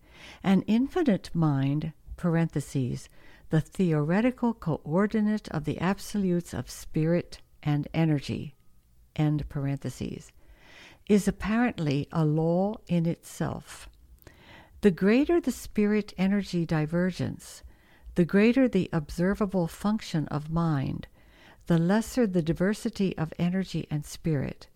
an 0.43 0.61
infinite 0.63 1.29
mind, 1.33 1.91
parentheses, 2.15 3.09
the 3.49 3.61
theoretical 3.61 4.53
coordinate 4.53 5.47
of 5.49 5.65
the 5.65 5.79
absolutes 5.79 6.53
of 6.53 6.69
spirit 6.69 7.39
and 7.61 7.87
energy, 7.93 8.55
end 9.15 9.47
parentheses, 9.49 10.31
is 11.07 11.27
apparently 11.27 12.07
a 12.11 12.25
law 12.25 12.75
in 12.87 13.05
itself. 13.05 13.89
The 14.81 14.91
greater 14.91 15.39
the 15.39 15.51
spirit 15.51 16.13
energy 16.17 16.65
divergence, 16.65 17.63
the 18.15 18.25
greater 18.25 18.67
the 18.67 18.89
observable 18.91 19.67
function 19.67 20.27
of 20.27 20.49
mind, 20.49 21.07
the 21.67 21.77
lesser 21.77 22.27
the 22.27 22.41
diversity 22.41 23.17
of 23.17 23.33
energy 23.39 23.87
and 23.89 24.05
spirit, 24.05 24.67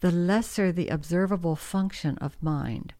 the 0.00 0.10
lesser 0.12 0.72
the 0.72 0.88
observable 0.88 1.56
function 1.56 2.16
of 2.18 2.40
mind. 2.42 2.94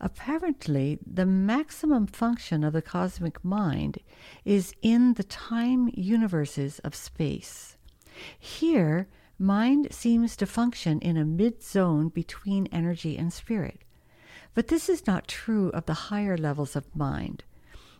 Apparently, 0.00 0.98
the 1.06 1.26
maximum 1.26 2.06
function 2.06 2.64
of 2.64 2.72
the 2.72 2.80
cosmic 2.80 3.44
mind 3.44 3.98
is 4.44 4.72
in 4.80 5.14
the 5.14 5.24
time 5.24 5.90
universes 5.92 6.78
of 6.78 6.94
space. 6.94 7.76
Here, 8.38 9.08
mind 9.40 9.88
seems 9.90 10.36
to 10.36 10.46
function 10.46 11.00
in 11.00 11.16
a 11.16 11.24
mid 11.24 11.62
zone 11.62 12.08
between 12.10 12.68
energy 12.68 13.16
and 13.16 13.32
spirit. 13.32 13.80
But 14.54 14.68
this 14.68 14.88
is 14.88 15.06
not 15.06 15.26
true 15.26 15.70
of 15.70 15.86
the 15.86 16.10
higher 16.10 16.36
levels 16.36 16.76
of 16.76 16.94
mind. 16.94 17.44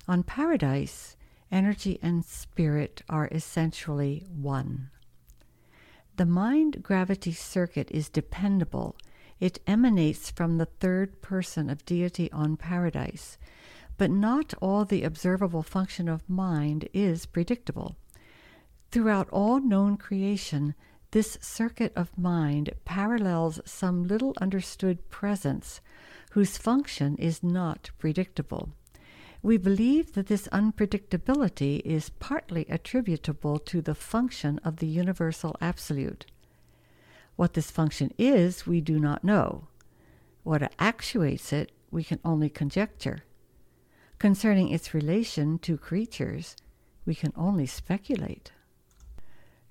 On 0.06 0.22
paradise, 0.22 1.16
energy 1.50 1.98
and 2.02 2.24
spirit 2.24 3.02
are 3.08 3.28
essentially 3.32 4.26
one. 4.30 4.90
The 6.16 6.26
mind 6.26 6.82
gravity 6.82 7.32
circuit 7.32 7.90
is 7.90 8.08
dependable 8.08 8.94
it 9.40 9.58
emanates 9.66 10.30
from 10.30 10.58
the 10.58 10.66
third 10.66 11.22
person 11.22 11.70
of 11.70 11.86
deity 11.86 12.30
on 12.30 12.58
paradise. 12.58 13.38
But 13.96 14.10
not 14.10 14.52
all 14.60 14.84
the 14.84 15.02
observable 15.02 15.62
function 15.62 16.08
of 16.08 16.28
mind 16.28 16.88
is 16.92 17.24
predictable. 17.24 17.96
Throughout 18.90 19.30
all 19.30 19.60
known 19.60 19.96
creation, 19.96 20.74
this 21.12 21.38
circuit 21.40 21.92
of 21.96 22.16
mind 22.16 22.70
parallels 22.84 23.60
some 23.64 24.04
little 24.04 24.34
understood 24.40 25.10
presence 25.10 25.80
whose 26.32 26.56
function 26.56 27.16
is 27.16 27.42
not 27.42 27.90
predictable. 27.98 28.70
We 29.42 29.56
believe 29.56 30.12
that 30.12 30.26
this 30.26 30.46
unpredictability 30.48 31.80
is 31.80 32.10
partly 32.10 32.66
attributable 32.68 33.58
to 33.60 33.80
the 33.80 33.94
function 33.94 34.60
of 34.62 34.76
the 34.76 34.86
universal 34.86 35.56
absolute. 35.60 36.26
What 37.36 37.54
this 37.54 37.70
function 37.70 38.12
is, 38.18 38.66
we 38.66 38.80
do 38.80 39.00
not 39.00 39.24
know. 39.24 39.68
What 40.42 40.72
actuates 40.78 41.52
it, 41.52 41.72
we 41.90 42.04
can 42.04 42.20
only 42.24 42.50
conjecture. 42.50 43.24
Concerning 44.18 44.68
its 44.68 44.92
relation 44.92 45.58
to 45.60 45.78
creatures, 45.78 46.54
we 47.06 47.14
can 47.14 47.32
only 47.34 47.66
speculate. 47.66 48.52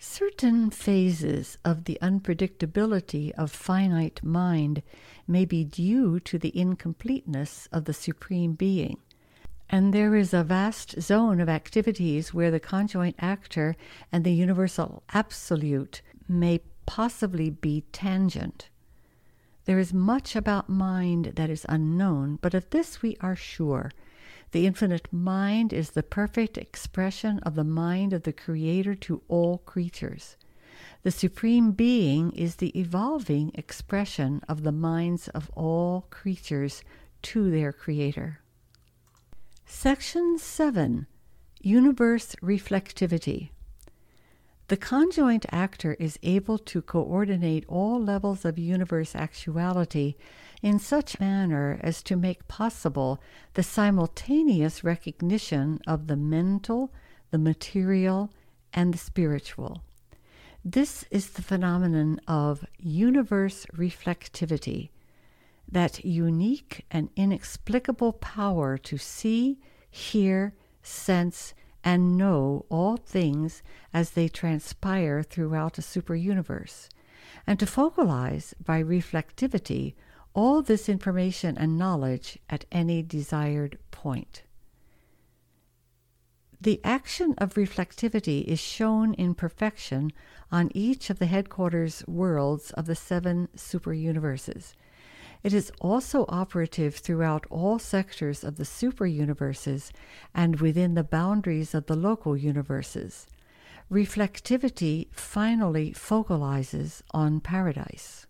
Certain 0.01 0.69
phases 0.69 1.57
of 1.65 1.83
the 1.83 1.97
unpredictability 2.01 3.31
of 3.31 3.51
finite 3.51 4.23
mind 4.23 4.81
may 5.27 5.43
be 5.43 5.65
due 5.65 6.21
to 6.21 6.39
the 6.39 6.57
incompleteness 6.57 7.67
of 7.73 7.83
the 7.83 7.93
Supreme 7.93 8.53
Being. 8.53 8.99
And 9.69 9.93
there 9.93 10.15
is 10.15 10.33
a 10.33 10.41
vast 10.41 11.01
zone 11.01 11.41
of 11.41 11.49
activities 11.49 12.33
where 12.33 12.49
the 12.49 12.61
conjoint 12.61 13.17
actor 13.19 13.75
and 14.09 14.23
the 14.23 14.31
universal 14.31 15.03
absolute 15.09 16.01
may 16.29 16.61
possibly 16.85 17.49
be 17.49 17.83
tangent. 17.91 18.69
There 19.65 19.79
is 19.79 19.93
much 19.93 20.33
about 20.33 20.69
mind 20.69 21.33
that 21.35 21.49
is 21.49 21.65
unknown, 21.67 22.39
but 22.41 22.53
of 22.53 22.69
this 22.69 23.01
we 23.01 23.17
are 23.19 23.35
sure. 23.35 23.91
The 24.51 24.65
infinite 24.65 25.11
mind 25.11 25.73
is 25.73 25.91
the 25.91 26.03
perfect 26.03 26.57
expression 26.57 27.39
of 27.39 27.55
the 27.55 27.63
mind 27.63 28.13
of 28.13 28.23
the 28.23 28.33
Creator 28.33 28.95
to 28.95 29.21
all 29.27 29.59
creatures. 29.59 30.37
The 31.03 31.11
Supreme 31.11 31.71
Being 31.71 32.31
is 32.31 32.55
the 32.55 32.77
evolving 32.77 33.51
expression 33.53 34.41
of 34.49 34.63
the 34.63 34.71
minds 34.71 35.27
of 35.29 35.49
all 35.51 36.07
creatures 36.09 36.83
to 37.23 37.51
their 37.51 37.71
Creator. 37.71 38.39
Section 39.65 40.37
7 40.39 41.05
Universe 41.61 42.35
Reflectivity 42.41 43.49
the 44.69 44.77
conjoint 44.77 45.47
actor 45.49 45.95
is 45.99 46.19
able 46.21 46.59
to 46.59 46.83
coordinate 46.83 47.65
all 47.67 47.99
levels 47.99 48.45
of 48.45 48.59
universe 48.59 49.15
actuality 49.15 50.13
in 50.61 50.79
such 50.79 51.19
manner 51.19 51.79
as 51.81 52.03
to 52.03 52.15
make 52.15 52.47
possible 52.47 53.21
the 53.53 53.63
simultaneous 53.63 54.83
recognition 54.83 55.79
of 55.87 56.07
the 56.07 56.15
mental, 56.15 56.91
the 57.31 57.37
material, 57.37 58.29
and 58.73 58.93
the 58.93 58.97
spiritual. 58.97 59.81
This 60.63 61.05
is 61.09 61.29
the 61.31 61.41
phenomenon 61.41 62.19
of 62.27 62.65
universe 62.77 63.65
reflectivity, 63.73 64.89
that 65.71 66.03
unique 66.03 66.85
and 66.91 67.09
inexplicable 67.15 68.13
power 68.13 68.77
to 68.77 68.97
see, 68.97 69.59
hear, 69.89 70.53
sense, 70.83 71.53
and 71.83 72.17
know 72.17 72.65
all 72.69 72.97
things 72.97 73.63
as 73.93 74.11
they 74.11 74.27
transpire 74.27 75.23
throughout 75.23 75.77
a 75.77 75.81
superuniverse, 75.81 76.89
and 77.47 77.57
to 77.57 77.65
focalize 77.65 78.53
by 78.63 78.83
reflectivity 78.83 79.93
all 80.39 80.61
this 80.61 80.87
information 80.87 81.57
and 81.57 81.77
knowledge 81.77 82.39
at 82.49 82.63
any 82.71 83.03
desired 83.03 83.77
point. 83.91 84.43
The 86.61 86.79
action 86.81 87.35
of 87.39 87.55
reflectivity 87.55 88.45
is 88.45 88.57
shown 88.57 89.13
in 89.15 89.33
perfection 89.33 90.13
on 90.49 90.71
each 90.73 91.09
of 91.09 91.19
the 91.19 91.25
headquarters 91.25 92.05
worlds 92.07 92.71
of 92.71 92.85
the 92.85 92.95
seven 92.95 93.49
super 93.53 93.91
universes. 93.91 94.75
It 95.43 95.53
is 95.53 95.73
also 95.81 96.23
operative 96.29 96.95
throughout 96.95 97.45
all 97.49 97.77
sectors 97.77 98.41
of 98.41 98.55
the 98.55 98.63
super 98.63 99.05
universes 99.05 99.91
and 100.33 100.61
within 100.61 100.93
the 100.93 101.03
boundaries 101.03 101.75
of 101.75 101.87
the 101.87 101.97
local 101.97 102.37
universes. 102.37 103.27
Reflectivity 103.91 105.07
finally 105.11 105.91
focalizes 105.91 107.03
on 107.11 107.41
paradise. 107.41 108.25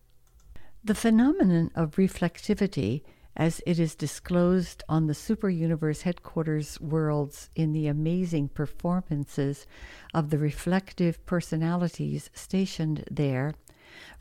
The 0.82 0.96
phenomenon 0.96 1.72
of 1.76 1.98
reflectivity, 1.98 3.04
as 3.36 3.62
it 3.68 3.80
is 3.80 3.96
disclosed 3.96 4.82
on 4.88 5.08
the 5.08 5.14
Super 5.14 5.50
Universe 5.50 6.04
headquarters 6.04 6.80
worlds 6.80 7.50
in 7.54 7.74
the 7.74 7.88
amazing 7.88 8.50
performances 8.50 9.68
of 10.14 10.30
the 10.30 10.38
reflective 10.38 11.26
personalities 11.26 12.30
stationed 12.34 13.04
there, 13.12 13.56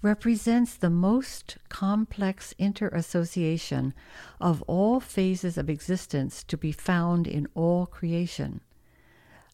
represents 0.03 0.75
the 0.75 0.91
most 0.91 1.59
complex 1.69 2.55
interassociation 2.59 3.95
of 4.41 4.61
all 4.63 4.99
phases 4.99 5.59
of 5.59 5.71
existence 5.71 6.43
to 6.43 6.57
be 6.57 6.73
found 6.73 7.29
in 7.29 7.47
all 7.55 7.87
creation. 7.87 8.61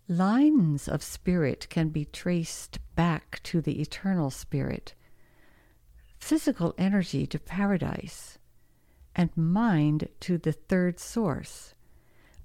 Lines 0.09 0.89
of 0.89 1.03
spirit 1.03 1.67
can 1.69 1.91
be 1.91 2.07
traced 2.07 2.79
back 2.95 3.41
to 3.43 3.61
the 3.61 3.81
eternal 3.81 4.31
spirit, 4.31 4.95
physical 6.25 6.75
energy 6.79 7.27
to 7.27 7.39
paradise, 7.39 8.39
and 9.15 9.29
mind 9.37 10.09
to 10.21 10.39
the 10.39 10.53
third 10.53 10.99
source. 10.99 11.75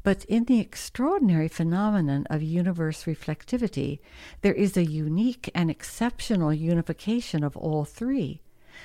But 0.04 0.26
in 0.26 0.44
the 0.44 0.60
extraordinary 0.60 1.48
phenomenon 1.48 2.26
of 2.30 2.44
universe 2.44 3.06
reflectivity, 3.06 4.00
there 4.42 4.54
is 4.54 4.76
a 4.76 4.84
unique 4.84 5.50
and 5.56 5.72
exceptional 5.72 6.54
unification 6.54 7.42
of 7.42 7.56
all 7.56 7.86
three, 7.86 8.42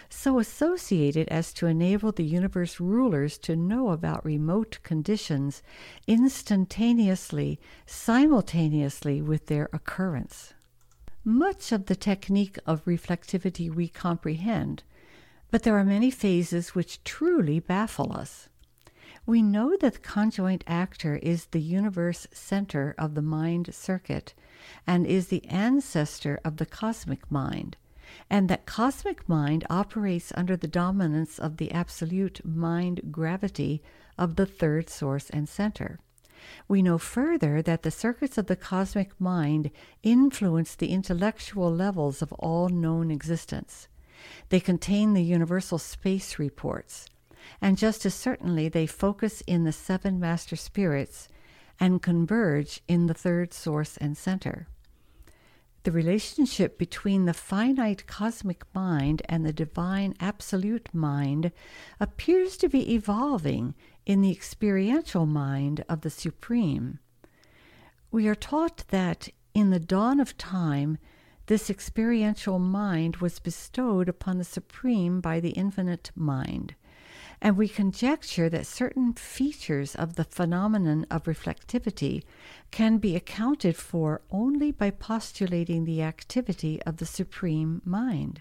so 0.08 0.38
associated 0.38 1.26
as 1.26 1.52
to 1.54 1.66
enable 1.66 2.12
the 2.12 2.22
universe 2.22 2.78
rulers 2.78 3.36
to 3.38 3.56
know 3.56 3.90
about 3.90 4.24
remote 4.24 4.78
conditions 4.84 5.60
instantaneously, 6.06 7.58
simultaneously 7.84 9.20
with 9.20 9.46
their 9.46 9.68
occurrence. 9.72 10.53
Much 11.26 11.72
of 11.72 11.86
the 11.86 11.96
technique 11.96 12.58
of 12.66 12.84
reflectivity 12.84 13.74
we 13.74 13.88
comprehend, 13.88 14.82
but 15.50 15.62
there 15.62 15.78
are 15.78 15.84
many 15.84 16.10
phases 16.10 16.74
which 16.74 17.02
truly 17.02 17.58
baffle 17.58 18.12
us. 18.12 18.50
We 19.24 19.40
know 19.40 19.74
that 19.80 19.94
the 19.94 19.98
conjoint 20.00 20.64
actor 20.66 21.16
is 21.16 21.46
the 21.46 21.62
universe 21.62 22.26
center 22.30 22.94
of 22.98 23.14
the 23.14 23.22
mind 23.22 23.74
circuit 23.74 24.34
and 24.86 25.06
is 25.06 25.28
the 25.28 25.46
ancestor 25.46 26.40
of 26.44 26.58
the 26.58 26.66
cosmic 26.66 27.30
mind, 27.30 27.78
and 28.28 28.50
that 28.50 28.66
cosmic 28.66 29.26
mind 29.26 29.64
operates 29.70 30.30
under 30.36 30.58
the 30.58 30.68
dominance 30.68 31.38
of 31.38 31.56
the 31.56 31.72
absolute 31.72 32.44
mind 32.44 33.00
gravity 33.10 33.82
of 34.18 34.36
the 34.36 34.44
third 34.44 34.90
source 34.90 35.30
and 35.30 35.48
center. 35.48 36.00
We 36.68 36.82
know 36.82 36.98
further 36.98 37.62
that 37.62 37.82
the 37.82 37.90
circuits 37.90 38.38
of 38.38 38.46
the 38.46 38.56
cosmic 38.56 39.20
mind 39.20 39.70
influence 40.02 40.74
the 40.74 40.92
intellectual 40.92 41.74
levels 41.74 42.22
of 42.22 42.32
all 42.34 42.68
known 42.68 43.10
existence. 43.10 43.88
They 44.48 44.60
contain 44.60 45.14
the 45.14 45.22
universal 45.22 45.78
space 45.78 46.38
reports 46.38 47.06
and 47.60 47.78
just 47.78 48.06
as 48.06 48.14
certainly 48.14 48.68
they 48.68 48.86
focus 48.86 49.42
in 49.46 49.64
the 49.64 49.72
seven 49.72 50.18
master 50.18 50.56
spirits 50.56 51.28
and 51.80 52.02
converge 52.02 52.80
in 52.88 53.06
the 53.06 53.14
third 53.14 53.52
source 53.52 53.96
and 53.96 54.16
center. 54.16 54.68
The 55.82 55.92
relationship 55.92 56.78
between 56.78 57.26
the 57.26 57.34
finite 57.34 58.06
cosmic 58.06 58.64
mind 58.74 59.20
and 59.28 59.44
the 59.44 59.52
divine 59.52 60.14
absolute 60.18 60.88
mind 60.94 61.52
appears 62.00 62.56
to 62.58 62.68
be 62.68 62.94
evolving 62.94 63.74
in 64.06 64.20
the 64.20 64.30
experiential 64.30 65.26
mind 65.26 65.84
of 65.88 66.02
the 66.02 66.10
Supreme. 66.10 66.98
We 68.10 68.28
are 68.28 68.34
taught 68.34 68.84
that 68.88 69.28
in 69.54 69.70
the 69.70 69.80
dawn 69.80 70.20
of 70.20 70.36
time, 70.38 70.98
this 71.46 71.68
experiential 71.68 72.58
mind 72.58 73.16
was 73.16 73.38
bestowed 73.38 74.08
upon 74.08 74.38
the 74.38 74.44
Supreme 74.44 75.20
by 75.20 75.40
the 75.40 75.50
infinite 75.50 76.10
mind 76.14 76.74
and 77.44 77.58
we 77.58 77.68
conjecture 77.68 78.48
that 78.48 78.66
certain 78.66 79.12
features 79.12 79.94
of 79.94 80.16
the 80.16 80.24
phenomenon 80.24 81.06
of 81.10 81.24
reflectivity 81.24 82.22
can 82.70 82.96
be 82.96 83.14
accounted 83.14 83.76
for 83.76 84.22
only 84.30 84.72
by 84.72 84.90
postulating 84.90 85.84
the 85.84 86.00
activity 86.00 86.82
of 86.84 86.96
the 86.96 87.04
Supreme 87.04 87.82
Mind. 87.84 88.40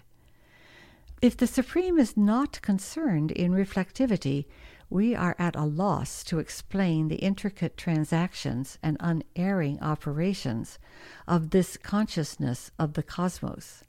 If 1.20 1.36
the 1.36 1.46
Supreme 1.46 1.98
is 1.98 2.16
not 2.16 2.62
concerned 2.62 3.30
in 3.30 3.52
reflectivity, 3.52 4.46
we 4.94 5.12
are 5.12 5.34
at 5.40 5.56
a 5.56 5.64
loss 5.64 6.22
to 6.22 6.38
explain 6.38 7.08
the 7.08 7.16
intricate 7.16 7.76
transactions 7.76 8.78
and 8.80 8.96
unerring 9.00 9.76
operations 9.80 10.78
of 11.26 11.50
this 11.50 11.76
consciousness 11.76 12.70
of 12.78 12.92
the 12.92 13.02
cosmos. 13.02 13.82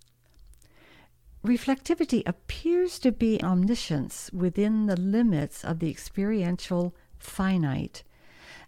Reflectivity 1.46 2.24
appears 2.26 2.98
to 2.98 3.12
be 3.12 3.40
omniscience 3.44 4.32
within 4.34 4.88
the 4.88 5.00
limits 5.00 5.64
of 5.64 5.78
the 5.78 5.92
experiential 5.92 6.96
finite 7.20 8.04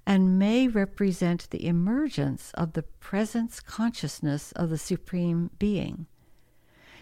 and 0.05 0.37
may 0.37 0.67
represent 0.67 1.49
the 1.49 1.65
emergence 1.65 2.51
of 2.53 2.73
the 2.73 2.83
presence 2.83 3.59
consciousness 3.59 4.51
of 4.51 4.69
the 4.69 4.77
Supreme 4.77 5.49
Being. 5.57 6.05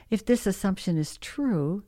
If 0.09 0.25
this 0.25 0.47
assumption 0.47 0.97
is 0.97 1.17
true, 1.17 1.83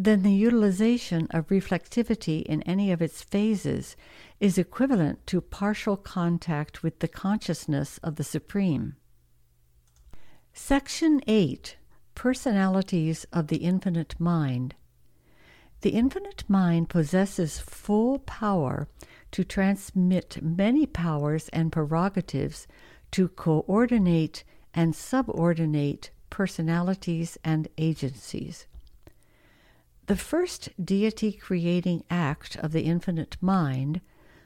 then 0.00 0.22
the 0.22 0.32
utilization 0.32 1.26
of 1.32 1.48
reflectivity 1.48 2.42
in 2.44 2.62
any 2.62 2.92
of 2.92 3.02
its 3.02 3.20
phases 3.20 3.96
is 4.38 4.56
equivalent 4.56 5.26
to 5.26 5.40
partial 5.40 5.96
contact 5.96 6.84
with 6.84 7.00
the 7.00 7.08
consciousness 7.08 7.98
of 7.98 8.14
the 8.14 8.22
Supreme. 8.22 8.94
Section 10.52 11.20
8 11.26 11.76
personalities 12.14 13.26
of 13.32 13.48
the 13.48 13.56
infinite 13.56 14.14
mind. 14.20 14.76
The 15.80 15.90
infinite 15.90 16.44
mind 16.46 16.88
possesses 16.88 17.58
full 17.58 18.20
power 18.20 18.86
to 19.32 19.42
transmit 19.42 20.40
many 20.40 20.86
powers 20.86 21.48
and 21.48 21.72
prerogatives 21.72 22.68
to 23.10 23.26
coordinate 23.26 24.44
and 24.72 24.94
subordinate 24.94 26.10
personalities 26.30 27.36
and 27.42 27.66
agencies. 27.76 28.68
The 30.08 30.16
first 30.16 30.70
deity 30.82 31.32
creating 31.32 32.02
act 32.08 32.56
of 32.56 32.72
the 32.72 32.84
infinite 32.84 33.36
mind, 33.42 34.00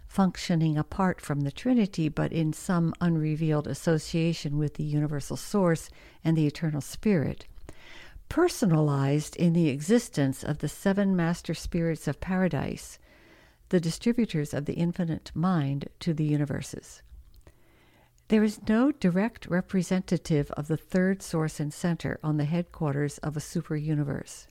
functioning 0.08 0.76
apart 0.76 1.20
from 1.20 1.42
the 1.42 1.52
Trinity 1.52 2.08
but 2.08 2.32
in 2.32 2.52
some 2.52 2.92
unrevealed 3.00 3.68
association 3.68 4.58
with 4.58 4.74
the 4.74 4.82
universal 4.82 5.36
source 5.36 5.88
and 6.24 6.36
the 6.36 6.48
eternal 6.48 6.80
spirit, 6.80 7.46
personalized 8.28 9.36
in 9.36 9.52
the 9.52 9.68
existence 9.68 10.42
of 10.42 10.58
the 10.58 10.68
seven 10.68 11.14
master 11.14 11.54
spirits 11.54 12.08
of 12.08 12.20
paradise, 12.20 12.98
the 13.68 13.78
distributors 13.78 14.52
of 14.52 14.64
the 14.64 14.74
infinite 14.74 15.30
mind 15.32 15.88
to 16.00 16.12
the 16.12 16.24
universes. 16.24 17.02
There 18.26 18.42
is 18.42 18.66
no 18.68 18.90
direct 18.90 19.46
representative 19.46 20.50
of 20.56 20.66
the 20.66 20.76
third 20.76 21.22
source 21.22 21.60
and 21.60 21.72
center 21.72 22.18
on 22.20 22.36
the 22.36 22.46
headquarters 22.46 23.18
of 23.18 23.36
a 23.36 23.40
super 23.40 23.76
universe. 23.76 24.48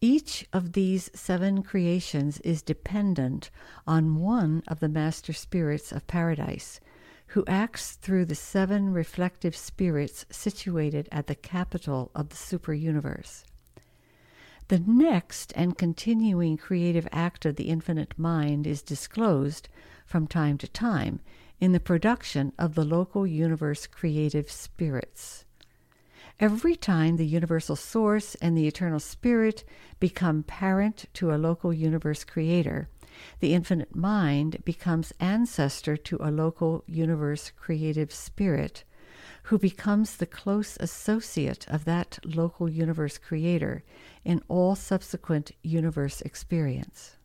Each 0.00 0.46
of 0.52 0.74
these 0.74 1.10
seven 1.12 1.62
creations 1.64 2.38
is 2.40 2.62
dependent 2.62 3.50
on 3.84 4.20
one 4.20 4.62
of 4.68 4.78
the 4.78 4.88
master 4.88 5.32
spirits 5.32 5.90
of 5.90 6.06
paradise, 6.06 6.78
who 7.28 7.44
acts 7.48 7.92
through 7.92 8.26
the 8.26 8.36
seven 8.36 8.92
reflective 8.92 9.56
spirits 9.56 10.24
situated 10.30 11.08
at 11.10 11.26
the 11.26 11.34
capital 11.34 12.12
of 12.14 12.28
the 12.28 12.36
superuniverse. 12.36 13.42
The 14.68 14.78
next 14.78 15.52
and 15.56 15.76
continuing 15.76 16.56
creative 16.56 17.08
act 17.10 17.44
of 17.44 17.56
the 17.56 17.68
infinite 17.68 18.16
mind 18.16 18.66
is 18.66 18.82
disclosed 18.82 19.68
from 20.06 20.26
time 20.26 20.58
to 20.58 20.68
time 20.68 21.20
in 21.58 21.72
the 21.72 21.80
production 21.80 22.52
of 22.56 22.76
the 22.76 22.84
local 22.84 23.26
universe 23.26 23.86
creative 23.86 24.50
spirits. 24.50 25.44
Every 26.40 26.76
time 26.76 27.16
the 27.16 27.26
universal 27.26 27.74
source 27.74 28.36
and 28.36 28.56
the 28.56 28.68
eternal 28.68 29.00
spirit 29.00 29.64
become 29.98 30.44
parent 30.44 31.06
to 31.14 31.32
a 31.32 31.36
local 31.36 31.72
universe 31.72 32.22
creator, 32.22 32.88
the 33.40 33.54
infinite 33.54 33.96
mind 33.96 34.64
becomes 34.64 35.12
ancestor 35.18 35.96
to 35.96 36.18
a 36.20 36.30
local 36.30 36.84
universe 36.86 37.50
creative 37.56 38.12
spirit 38.12 38.84
who 39.44 39.58
becomes 39.58 40.16
the 40.16 40.26
close 40.26 40.76
associate 40.78 41.66
of 41.68 41.84
that 41.86 42.20
local 42.24 42.68
universe 42.68 43.18
creator 43.18 43.82
in 44.24 44.40
all 44.46 44.76
subsequent 44.76 45.50
universe 45.62 46.20
experience. 46.20 47.16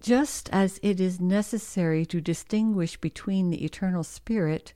Just 0.00 0.48
as 0.50 0.78
it 0.84 1.00
is 1.00 1.18
necessary 1.18 2.06
to 2.06 2.20
distinguish 2.20 2.96
between 2.96 3.50
the 3.50 3.64
eternal 3.64 4.04
spirit 4.04 4.72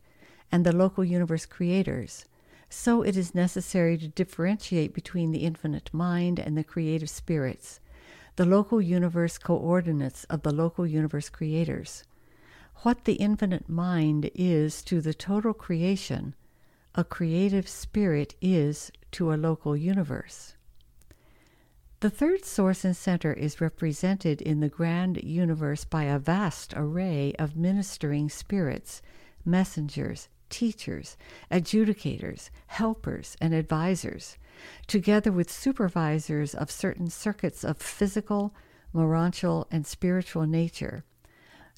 and 0.51 0.67
the 0.67 0.75
local 0.75 1.05
universe 1.05 1.47
creators, 1.47 2.25
so 2.71 3.03
it 3.03 3.17
is 3.17 3.35
necessary 3.35 3.99
to 3.99 4.09
differentiate 4.09 4.95
between 4.95 5.33
the 5.33 5.45
infinite 5.45 5.93
mind 5.93 6.39
and 6.39 6.57
the 6.57 6.65
creative 6.65 7.11
spirits, 7.11 7.81
the 8.37 8.47
local 8.47 8.81
universe 8.81 9.37
coordinates 9.37 10.23
of 10.25 10.43
the 10.43 10.53
local 10.53 10.87
universe 10.87 11.29
creators. 11.29 12.05
What 12.83 13.05
the 13.05 13.15
infinite 13.15 13.69
mind 13.69 14.31
is 14.35 14.83
to 14.85 15.01
the 15.01 15.13
total 15.13 15.53
creation, 15.53 16.35
a 16.95 17.05
creative 17.05 17.69
spirit 17.69 18.37
is 18.41 18.91
to 19.13 19.33
a 19.33 19.37
local 19.37 19.77
universe. 19.77 20.55
The 21.99 22.09
third 22.09 22.45
source 22.45 22.85
and 22.85 22.97
center 22.97 23.33
is 23.33 23.61
represented 23.61 24.41
in 24.41 24.61
the 24.61 24.71
grand 24.71 25.23
universe 25.23 25.85
by 25.85 26.05
a 26.05 26.19
vast 26.19 26.73
array 26.75 27.35
of 27.39 27.57
ministering 27.57 28.31
spirits, 28.31 29.03
messengers, 29.45 30.29
teachers, 30.51 31.17
adjudicators, 31.51 32.51
helpers, 32.67 33.37
and 33.41 33.55
advisors, 33.55 34.37
together 34.87 35.33
with 35.33 35.51
supervisors 35.51 36.55
of 36.55 36.71
certain 36.71 37.09
circuits 37.09 37.65
of 37.65 37.79
physical, 37.79 38.55
morontial, 38.93 39.67
and 39.71 39.87
spiritual 39.87 40.47
nature. 40.47 41.05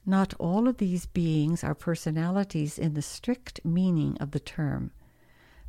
Not 0.04 0.34
all 0.40 0.66
of 0.66 0.78
these 0.78 1.06
beings 1.06 1.62
are 1.62 1.74
personalities 1.74 2.78
in 2.78 2.94
the 2.94 3.02
strict 3.02 3.64
meaning 3.64 4.16
of 4.18 4.32
the 4.32 4.40
term. 4.40 4.90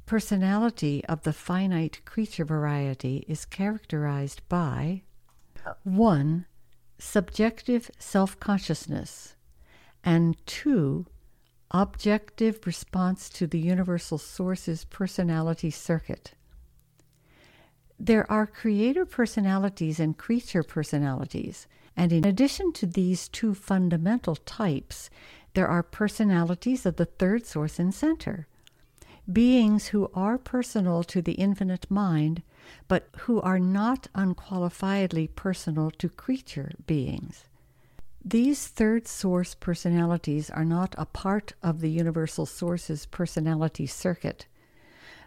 Personality 0.06 1.06
of 1.06 1.22
the 1.24 1.34
finite 1.34 2.04
creature 2.06 2.43
variety 2.45 3.24
is 3.28 3.45
characterized 3.45 4.41
by 4.49 5.04
1. 5.84 6.45
Subjective 6.97 7.89
self 7.99 8.39
consciousness, 8.39 9.36
and 10.04 10.36
2 10.45 11.06
objective 11.74 12.59
response 12.67 13.30
to 13.30 13.47
the 13.47 13.59
universal 13.59 14.19
source's 14.19 14.86
personality 14.86 15.71
circuit. 15.71 16.34
There 17.99 18.30
are 18.32 18.45
creator 18.45 19.05
personalities 19.05 19.99
and 19.99 20.17
creature 20.17 20.61
personalities, 20.61 21.67
and 21.97 22.11
in 22.11 22.26
addition 22.26 22.74
to 22.74 22.86
these 22.86 23.28
two 23.28 23.55
fundamental 23.55 24.36
types, 24.36 25.09
there 25.55 25.67
are 25.67 25.84
personalities 25.84 26.86
of 26.86 26.97
the 26.97 27.05
third 27.05 27.45
source 27.45 27.80
and 27.80 27.93
center. 27.93 28.47
Beings 29.32 29.88
who 29.88 30.11
are 30.13 30.38
personal 30.38 31.03
to 31.05 31.21
the 31.21 31.34
infinite 31.34 31.89
mind, 31.89 32.43
but 32.88 33.09
who 33.19 33.41
are 33.41 33.59
not 33.59 34.07
unqualifiedly 34.13 35.34
personal 35.36 35.89
to 35.91 36.09
creature 36.09 36.71
beings. 36.86 37.45
These 38.26 38.67
third 38.69 39.05
source 39.05 39.53
personalities 39.53 40.49
are 40.49 40.63
not 40.63 40.95
a 40.97 41.05
part 41.05 41.53
of 41.61 41.82
the 41.82 41.89
universal 41.89 42.45
source's 42.45 43.05
personality 43.05 43.86
circuit. 43.86 44.45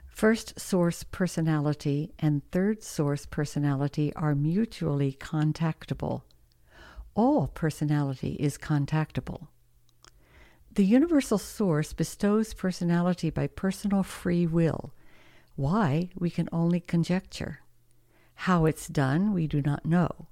First 0.07 0.59
source 0.59 1.03
personality 1.03 2.15
and 2.19 2.41
third 2.51 2.83
source 2.83 3.27
personality 3.27 4.15
are 4.15 4.35
mutually 4.35 5.13
contactable. 5.13 6.23
All 7.15 7.49
personality 7.49 8.33
is 8.41 8.57
contactable. 8.57 9.49
The 10.73 10.87
universal 10.87 11.37
source 11.37 11.93
bestows 11.93 12.55
personality 12.55 13.29
by 13.29 13.47
personal 13.47 14.05
free 14.05 14.47
will. 14.47 14.95
Why, 15.55 16.09
we 16.15 16.31
can 16.31 16.49
only 16.51 16.81
conjecture. 16.81 17.61
How 18.35 18.65
it's 18.65 18.89
done, 18.89 19.35
we 19.35 19.47
do 19.47 19.61
not 19.61 19.85
know. 19.85 20.29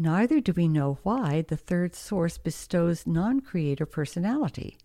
Neither 0.00 0.40
do 0.40 0.52
we 0.52 0.68
know 0.68 0.98
why 1.02 1.42
the 1.42 1.56
third 1.56 1.96
source 1.96 2.38
bestows 2.38 3.04
non 3.04 3.40
creator 3.40 3.84
personality. 3.84 4.78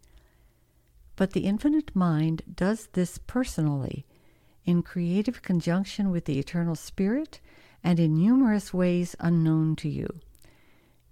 But 1.16 1.34
the 1.34 1.42
infinite 1.42 1.96
mind 1.96 2.42
does 2.56 2.88
this 2.94 3.20
personally, 3.20 4.08
in 4.66 4.82
creative 4.82 5.44
conjunction 5.44 6.10
with 6.10 6.26
the 6.26 6.40
eternal 6.40 6.76
spirit, 6.76 7.40
and 7.84 8.00
in 8.00 8.16
numerous 8.16 8.74
ways 8.74 9.16
unknown 9.20 9.76
to 9.76 9.90
you. 9.90 10.08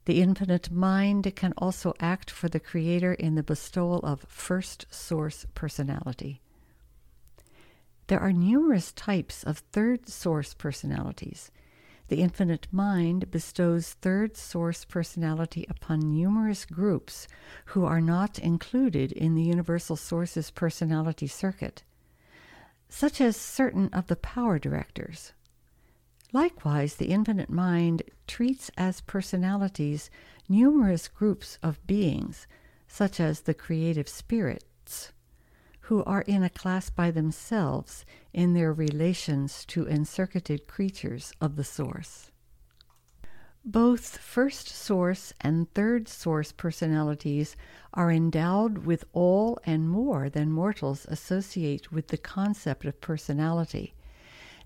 The 0.05 0.19
infinite 0.19 0.71
mind 0.71 1.31
can 1.35 1.53
also 1.57 1.93
act 1.99 2.31
for 2.31 2.49
the 2.49 2.59
Creator 2.59 3.13
in 3.13 3.35
the 3.35 3.43
bestowal 3.43 3.99
of 3.99 4.25
first 4.27 4.87
source 4.89 5.45
personality. 5.53 6.41
There 8.07 8.19
are 8.19 8.33
numerous 8.33 8.91
types 8.93 9.43
of 9.43 9.59
third 9.59 10.09
source 10.09 10.55
personalities, 10.55 11.51
the 12.11 12.21
infinite 12.21 12.67
mind 12.73 13.31
bestows 13.31 13.93
third 14.01 14.35
source 14.35 14.83
personality 14.83 15.65
upon 15.69 16.01
numerous 16.01 16.65
groups 16.65 17.25
who 17.67 17.85
are 17.85 18.01
not 18.01 18.37
included 18.37 19.13
in 19.13 19.33
the 19.33 19.43
universal 19.43 19.95
source's 19.95 20.51
personality 20.51 21.25
circuit, 21.25 21.83
such 22.89 23.21
as 23.21 23.37
certain 23.37 23.87
of 23.93 24.07
the 24.07 24.17
power 24.17 24.59
directors. 24.59 25.31
Likewise, 26.33 26.95
the 26.95 27.11
infinite 27.11 27.49
mind 27.49 28.03
treats 28.27 28.69
as 28.75 28.99
personalities 28.99 30.09
numerous 30.49 31.07
groups 31.07 31.57
of 31.63 31.79
beings, 31.87 32.45
such 32.89 33.21
as 33.21 33.39
the 33.39 33.53
creative 33.53 34.09
spirits, 34.09 35.13
who 35.81 36.03
are 36.03 36.21
in 36.21 36.43
a 36.43 36.49
class 36.49 36.89
by 36.89 37.11
themselves 37.11 38.05
in 38.33 38.53
their 38.53 38.71
relations 38.71 39.65
to 39.65 39.87
encircuited 39.87 40.67
creatures 40.67 41.33
of 41.41 41.55
the 41.55 41.63
source. 41.63 42.31
Both 43.63 44.17
first 44.17 44.69
source 44.69 45.33
and 45.41 45.71
third 45.73 46.07
source 46.07 46.51
personalities 46.51 47.55
are 47.93 48.11
endowed 48.11 48.79
with 48.79 49.05
all 49.13 49.59
and 49.65 49.87
more 49.87 50.29
than 50.29 50.51
mortals 50.51 51.05
associate 51.09 51.91
with 51.91 52.07
the 52.07 52.17
concept 52.17 52.85
of 52.85 53.01
personality 53.01 53.93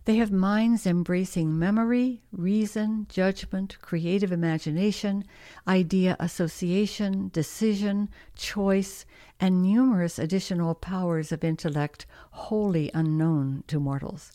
they 0.06 0.18
have 0.18 0.32
minds 0.32 0.86
embracing 0.86 1.58
memory, 1.58 2.22
reason, 2.32 3.08
judgment, 3.10 3.76
creative 3.82 4.32
imagination, 4.32 5.26
idea 5.68 6.16
association, 6.20 7.32
decision, 7.34 8.08
choice, 8.36 9.08
and 9.39 9.64
numerous 9.64 10.20
additional 10.20 10.76
powers 10.76 11.32
of 11.32 11.43
intellect 11.43 12.06
wholly 12.30 12.91
unknown 12.93 13.64
to 13.66 13.80
mortals. 13.80 14.32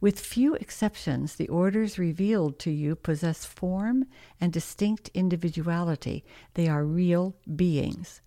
With 0.00 0.18
few 0.18 0.54
exceptions, 0.54 1.36
the 1.36 1.48
orders 1.48 1.96
revealed 1.96 2.58
to 2.60 2.70
you 2.72 2.96
possess 2.96 3.44
form 3.44 4.06
and 4.40 4.52
distinct 4.52 5.10
individuality. 5.14 6.24
They 6.54 6.66
are 6.66 6.84
real 6.84 7.36
beings. 7.54 8.20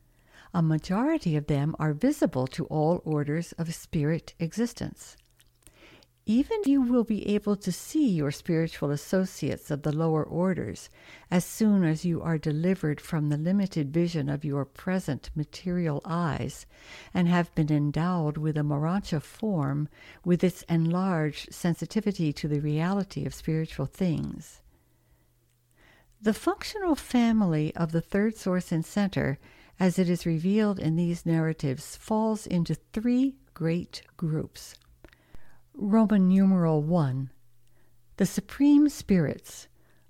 A 0.54 0.62
majority 0.62 1.36
of 1.36 1.48
them 1.48 1.76
are 1.80 1.92
visible 1.92 2.48
to 2.48 2.64
all 2.68 3.02
orders 3.04 3.52
of 3.58 3.76
spirit 3.76 4.34
existence 4.40 5.18
even 6.28 6.58
you 6.66 6.82
will 6.82 7.04
be 7.04 7.28
able 7.28 7.56
to 7.56 7.72
see 7.72 8.10
your 8.10 8.32
spiritual 8.32 8.90
associates 8.90 9.70
of 9.70 9.84
the 9.84 9.96
lower 9.96 10.24
orders 10.24 10.90
as 11.30 11.46
soon 11.46 11.84
as 11.84 12.04
you 12.04 12.20
are 12.20 12.38
delivered 12.40 13.00
from 13.00 13.30
the 13.30 13.38
limited 13.38 13.94
vision 13.94 14.28
of 14.28 14.44
your 14.44 14.66
present 14.66 15.30
material 15.36 16.02
eyes 16.04 16.66
and 17.14 17.28
have 17.28 17.54
been 17.54 17.72
endowed 17.72 18.38
with 18.38 18.58
a 18.58 18.64
Morontia 18.64 19.22
form 19.22 19.88
with 20.24 20.44
its 20.44 20.64
enlarged 20.64 21.54
sensitivity 21.54 22.34
to 22.34 22.48
the 22.48 22.60
reality 22.60 23.24
of 23.26 23.34
spiritual 23.34 23.86
things. 23.86 24.62
The 26.20 26.34
functional 26.34 26.96
family 26.96 27.76
of 27.76 27.92
the 27.92 28.02
third 28.02 28.36
source 28.36 28.72
and 28.72 28.84
center, 28.84 29.38
as 29.80 30.00
it 30.00 30.10
is 30.10 30.26
revealed 30.26 30.80
in 30.80 30.96
these 30.96 31.24
narratives, 31.24 31.96
falls 31.96 32.48
into 32.48 32.74
three 32.74 33.36
great 33.54 34.02
groups. 34.18 34.76
Roman 35.78 36.30
numeral 36.30 36.82
1. 36.82 37.32
The 38.16 38.26
Supreme 38.26 38.88
Spirits, 38.88 39.68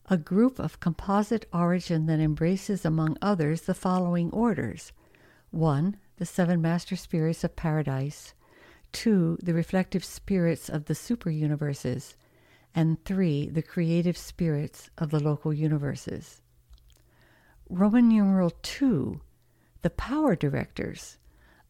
a 0.07 0.15
group 0.15 0.59
of 0.59 0.79
composite 0.79 1.47
origin 1.51 2.05
that 2.05 2.19
embraces, 2.19 2.85
among 2.85 3.17
others, 3.19 3.63
the 3.63 3.73
following 3.73 4.29
orders 4.29 4.91
1. 5.49 5.97
The 6.17 6.25
seven 6.25 6.61
master 6.61 6.95
spirits 6.95 7.43
of 7.43 7.55
paradise, 7.55 8.35
2. 8.91 9.39
The 9.41 9.55
reflective 9.55 10.05
spirits 10.05 10.69
of 10.69 10.85
the 10.85 10.93
super 10.93 11.31
universes, 11.31 12.15
and 12.75 13.03
3. 13.03 13.49
The 13.49 13.63
creative 13.63 14.17
spirits 14.19 14.91
of 14.99 15.09
the 15.09 15.19
local 15.19 15.51
universes. 15.51 16.43
Roman 17.69 18.07
numeral 18.07 18.51
2. 18.61 19.19
The 19.81 19.89
power 19.89 20.35
directors, 20.35 21.17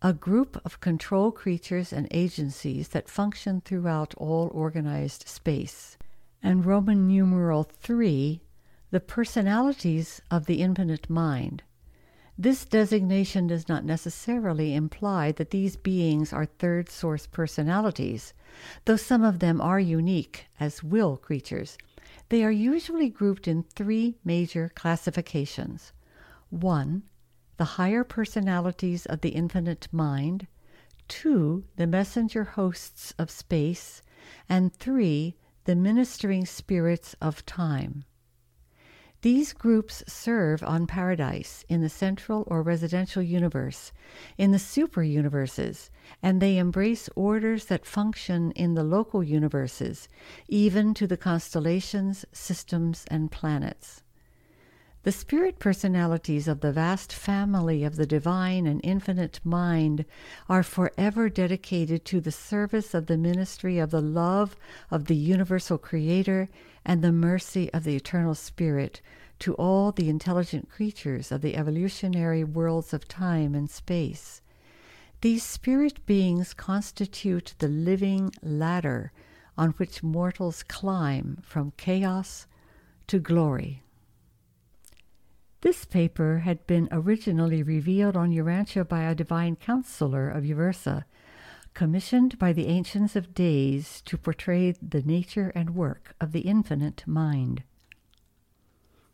a 0.02 0.14
group 0.14 0.60
of 0.66 0.80
control 0.80 1.32
creatures 1.32 1.93
and 1.93 2.08
agencies 2.12 2.89
that 2.89 3.10
function 3.10 3.62
throughout 3.62 4.14
all 4.16 4.52
organized 4.54 5.28
space. 5.28 5.98
And 6.43 6.66
Roman 6.66 7.08
numeral 7.08 7.64
3, 7.64 8.41
the 8.91 9.00
personalities 9.00 10.22
of 10.30 10.46
the 10.46 10.62
infinite 10.62 11.10
mind. 11.10 11.64
This 12.38 12.66
designation 12.66 13.48
does 13.48 13.70
not 13.70 13.86
necessarily 13.86 14.76
imply 14.76 15.32
that 15.32 15.52
these 15.52 15.78
beings 15.78 16.34
are 16.34 16.46
third 16.46 16.89
source 16.89 17.28
personalities, 17.28 18.34
though 18.84 18.98
some 18.98 19.24
of 19.24 19.39
them 19.39 19.62
are 19.62 19.80
unique 19.80 20.48
as 20.60 20.84
will 20.84 21.16
creatures. 21.16 21.78
They 22.30 22.43
are 22.43 22.52
usually 22.52 23.10
grouped 23.10 23.48
in 23.48 23.64
three 23.64 24.18
major 24.26 24.72
classifications. 24.76 25.93
1 26.50 27.04
the 27.58 27.66
higher 27.80 28.03
personalities 28.03 29.06
of 29.06 29.22
the 29.22 29.30
infinite 29.30 29.88
mind, 29.91 30.47
two, 31.08 31.64
the 31.76 31.88
messenger 31.88 32.43
hosts 32.43 33.14
of 33.18 33.30
space, 33.30 34.01
and 34.49 34.74
three, 34.74 35.36
the 35.66 35.76
ministering 35.76 36.45
spirits 36.45 37.16
of 37.22 37.45
time. 37.45 38.03
These 39.22 39.53
groups 39.53 40.03
serve 40.08 40.62
on 40.62 40.86
paradise, 40.86 41.66
in 41.68 41.82
the 41.82 41.89
central 41.89 42.43
or 42.45 42.62
residential 42.62 43.24
universe, 43.24 43.91
in 44.38 44.51
the 44.51 44.60
super 44.60 45.01
universes, 45.01 45.89
and 46.22 46.39
they 46.39 46.60
embrace 46.60 47.10
orders 47.16 47.66
that 47.66 47.88
function 47.88 48.51
in 48.51 48.76
the 48.76 48.84
local 48.84 49.24
universes, 49.24 50.08
even 50.47 50.93
to 50.93 51.08
the 51.08 51.18
constellations, 51.18 52.26
systems, 52.34 53.06
and 53.10 53.32
planets. 53.32 54.03
The 55.06 55.12
spirit 55.12 55.60
personalities 55.60 56.47
of 56.47 56.62
the 56.62 56.72
vast 56.72 57.14
family 57.14 57.84
of 57.84 57.95
the 57.95 58.08
divine 58.08 58.66
and 58.66 58.82
infinite 58.84 59.39
mind 59.43 60.03
are 60.49 60.64
forever 60.64 61.30
dedicated 61.30 62.06
to 62.06 62.20
the 62.20 62.32
service 62.32 62.95
of 62.95 63.06
the 63.06 63.16
ministry 63.16 63.78
of 63.78 63.91
the 63.91 64.01
love 64.01 64.56
of 64.89 65.06
the 65.06 65.16
universal 65.16 65.78
creator 65.78 66.49
and 66.84 67.03
the 67.03 67.12
mercy 67.12 67.72
of 67.72 67.84
the 67.84 67.95
eternal 67.95 68.34
spirit 68.34 68.99
to 69.38 69.53
all 69.53 69.91
the 69.91 70.10
intelligent 70.10 70.72
creatures 70.72 71.32
of 71.32 71.41
the 71.41 71.56
evolutionary 71.56 72.43
worlds 72.43 72.91
of 72.91 73.08
time 73.08 73.53
and 73.53 73.70
space. 73.70 74.41
These 75.22 75.43
spirit 75.43 76.03
beings 76.08 76.56
constitute 76.56 77.53
the 77.60 77.68
living 77.68 78.32
ladder 78.41 79.12
on 79.56 79.70
which 79.74 80.01
mortals 80.01 80.64
climb 80.64 81.43
from 81.43 81.74
chaos 81.78 82.47
to 83.06 83.20
glory. 83.20 83.84
This 85.62 85.86
paper 85.86 86.39
had 86.39 86.66
been 86.68 86.88
originally 86.91 87.64
revealed 87.64 88.16
on 88.16 88.32
Urantia 88.32 88.88
by 88.88 89.03
a 89.03 89.16
divine 89.16 89.56
counselor 89.56 90.30
of 90.30 90.43
Uversa, 90.43 91.06
commissioned 91.74 92.38
by 92.38 92.53
the 92.53 92.68
Ancients 92.68 93.16
of 93.16 93.34
Days 93.34 94.01
to 94.01 94.18
portray 94.18 94.72
the 94.72 95.01
nature 95.01 95.51
and 95.56 95.76
work 95.76 96.16
of 96.22 96.32
the 96.32 96.41
infinite 96.41 97.03
mind. 97.08 97.64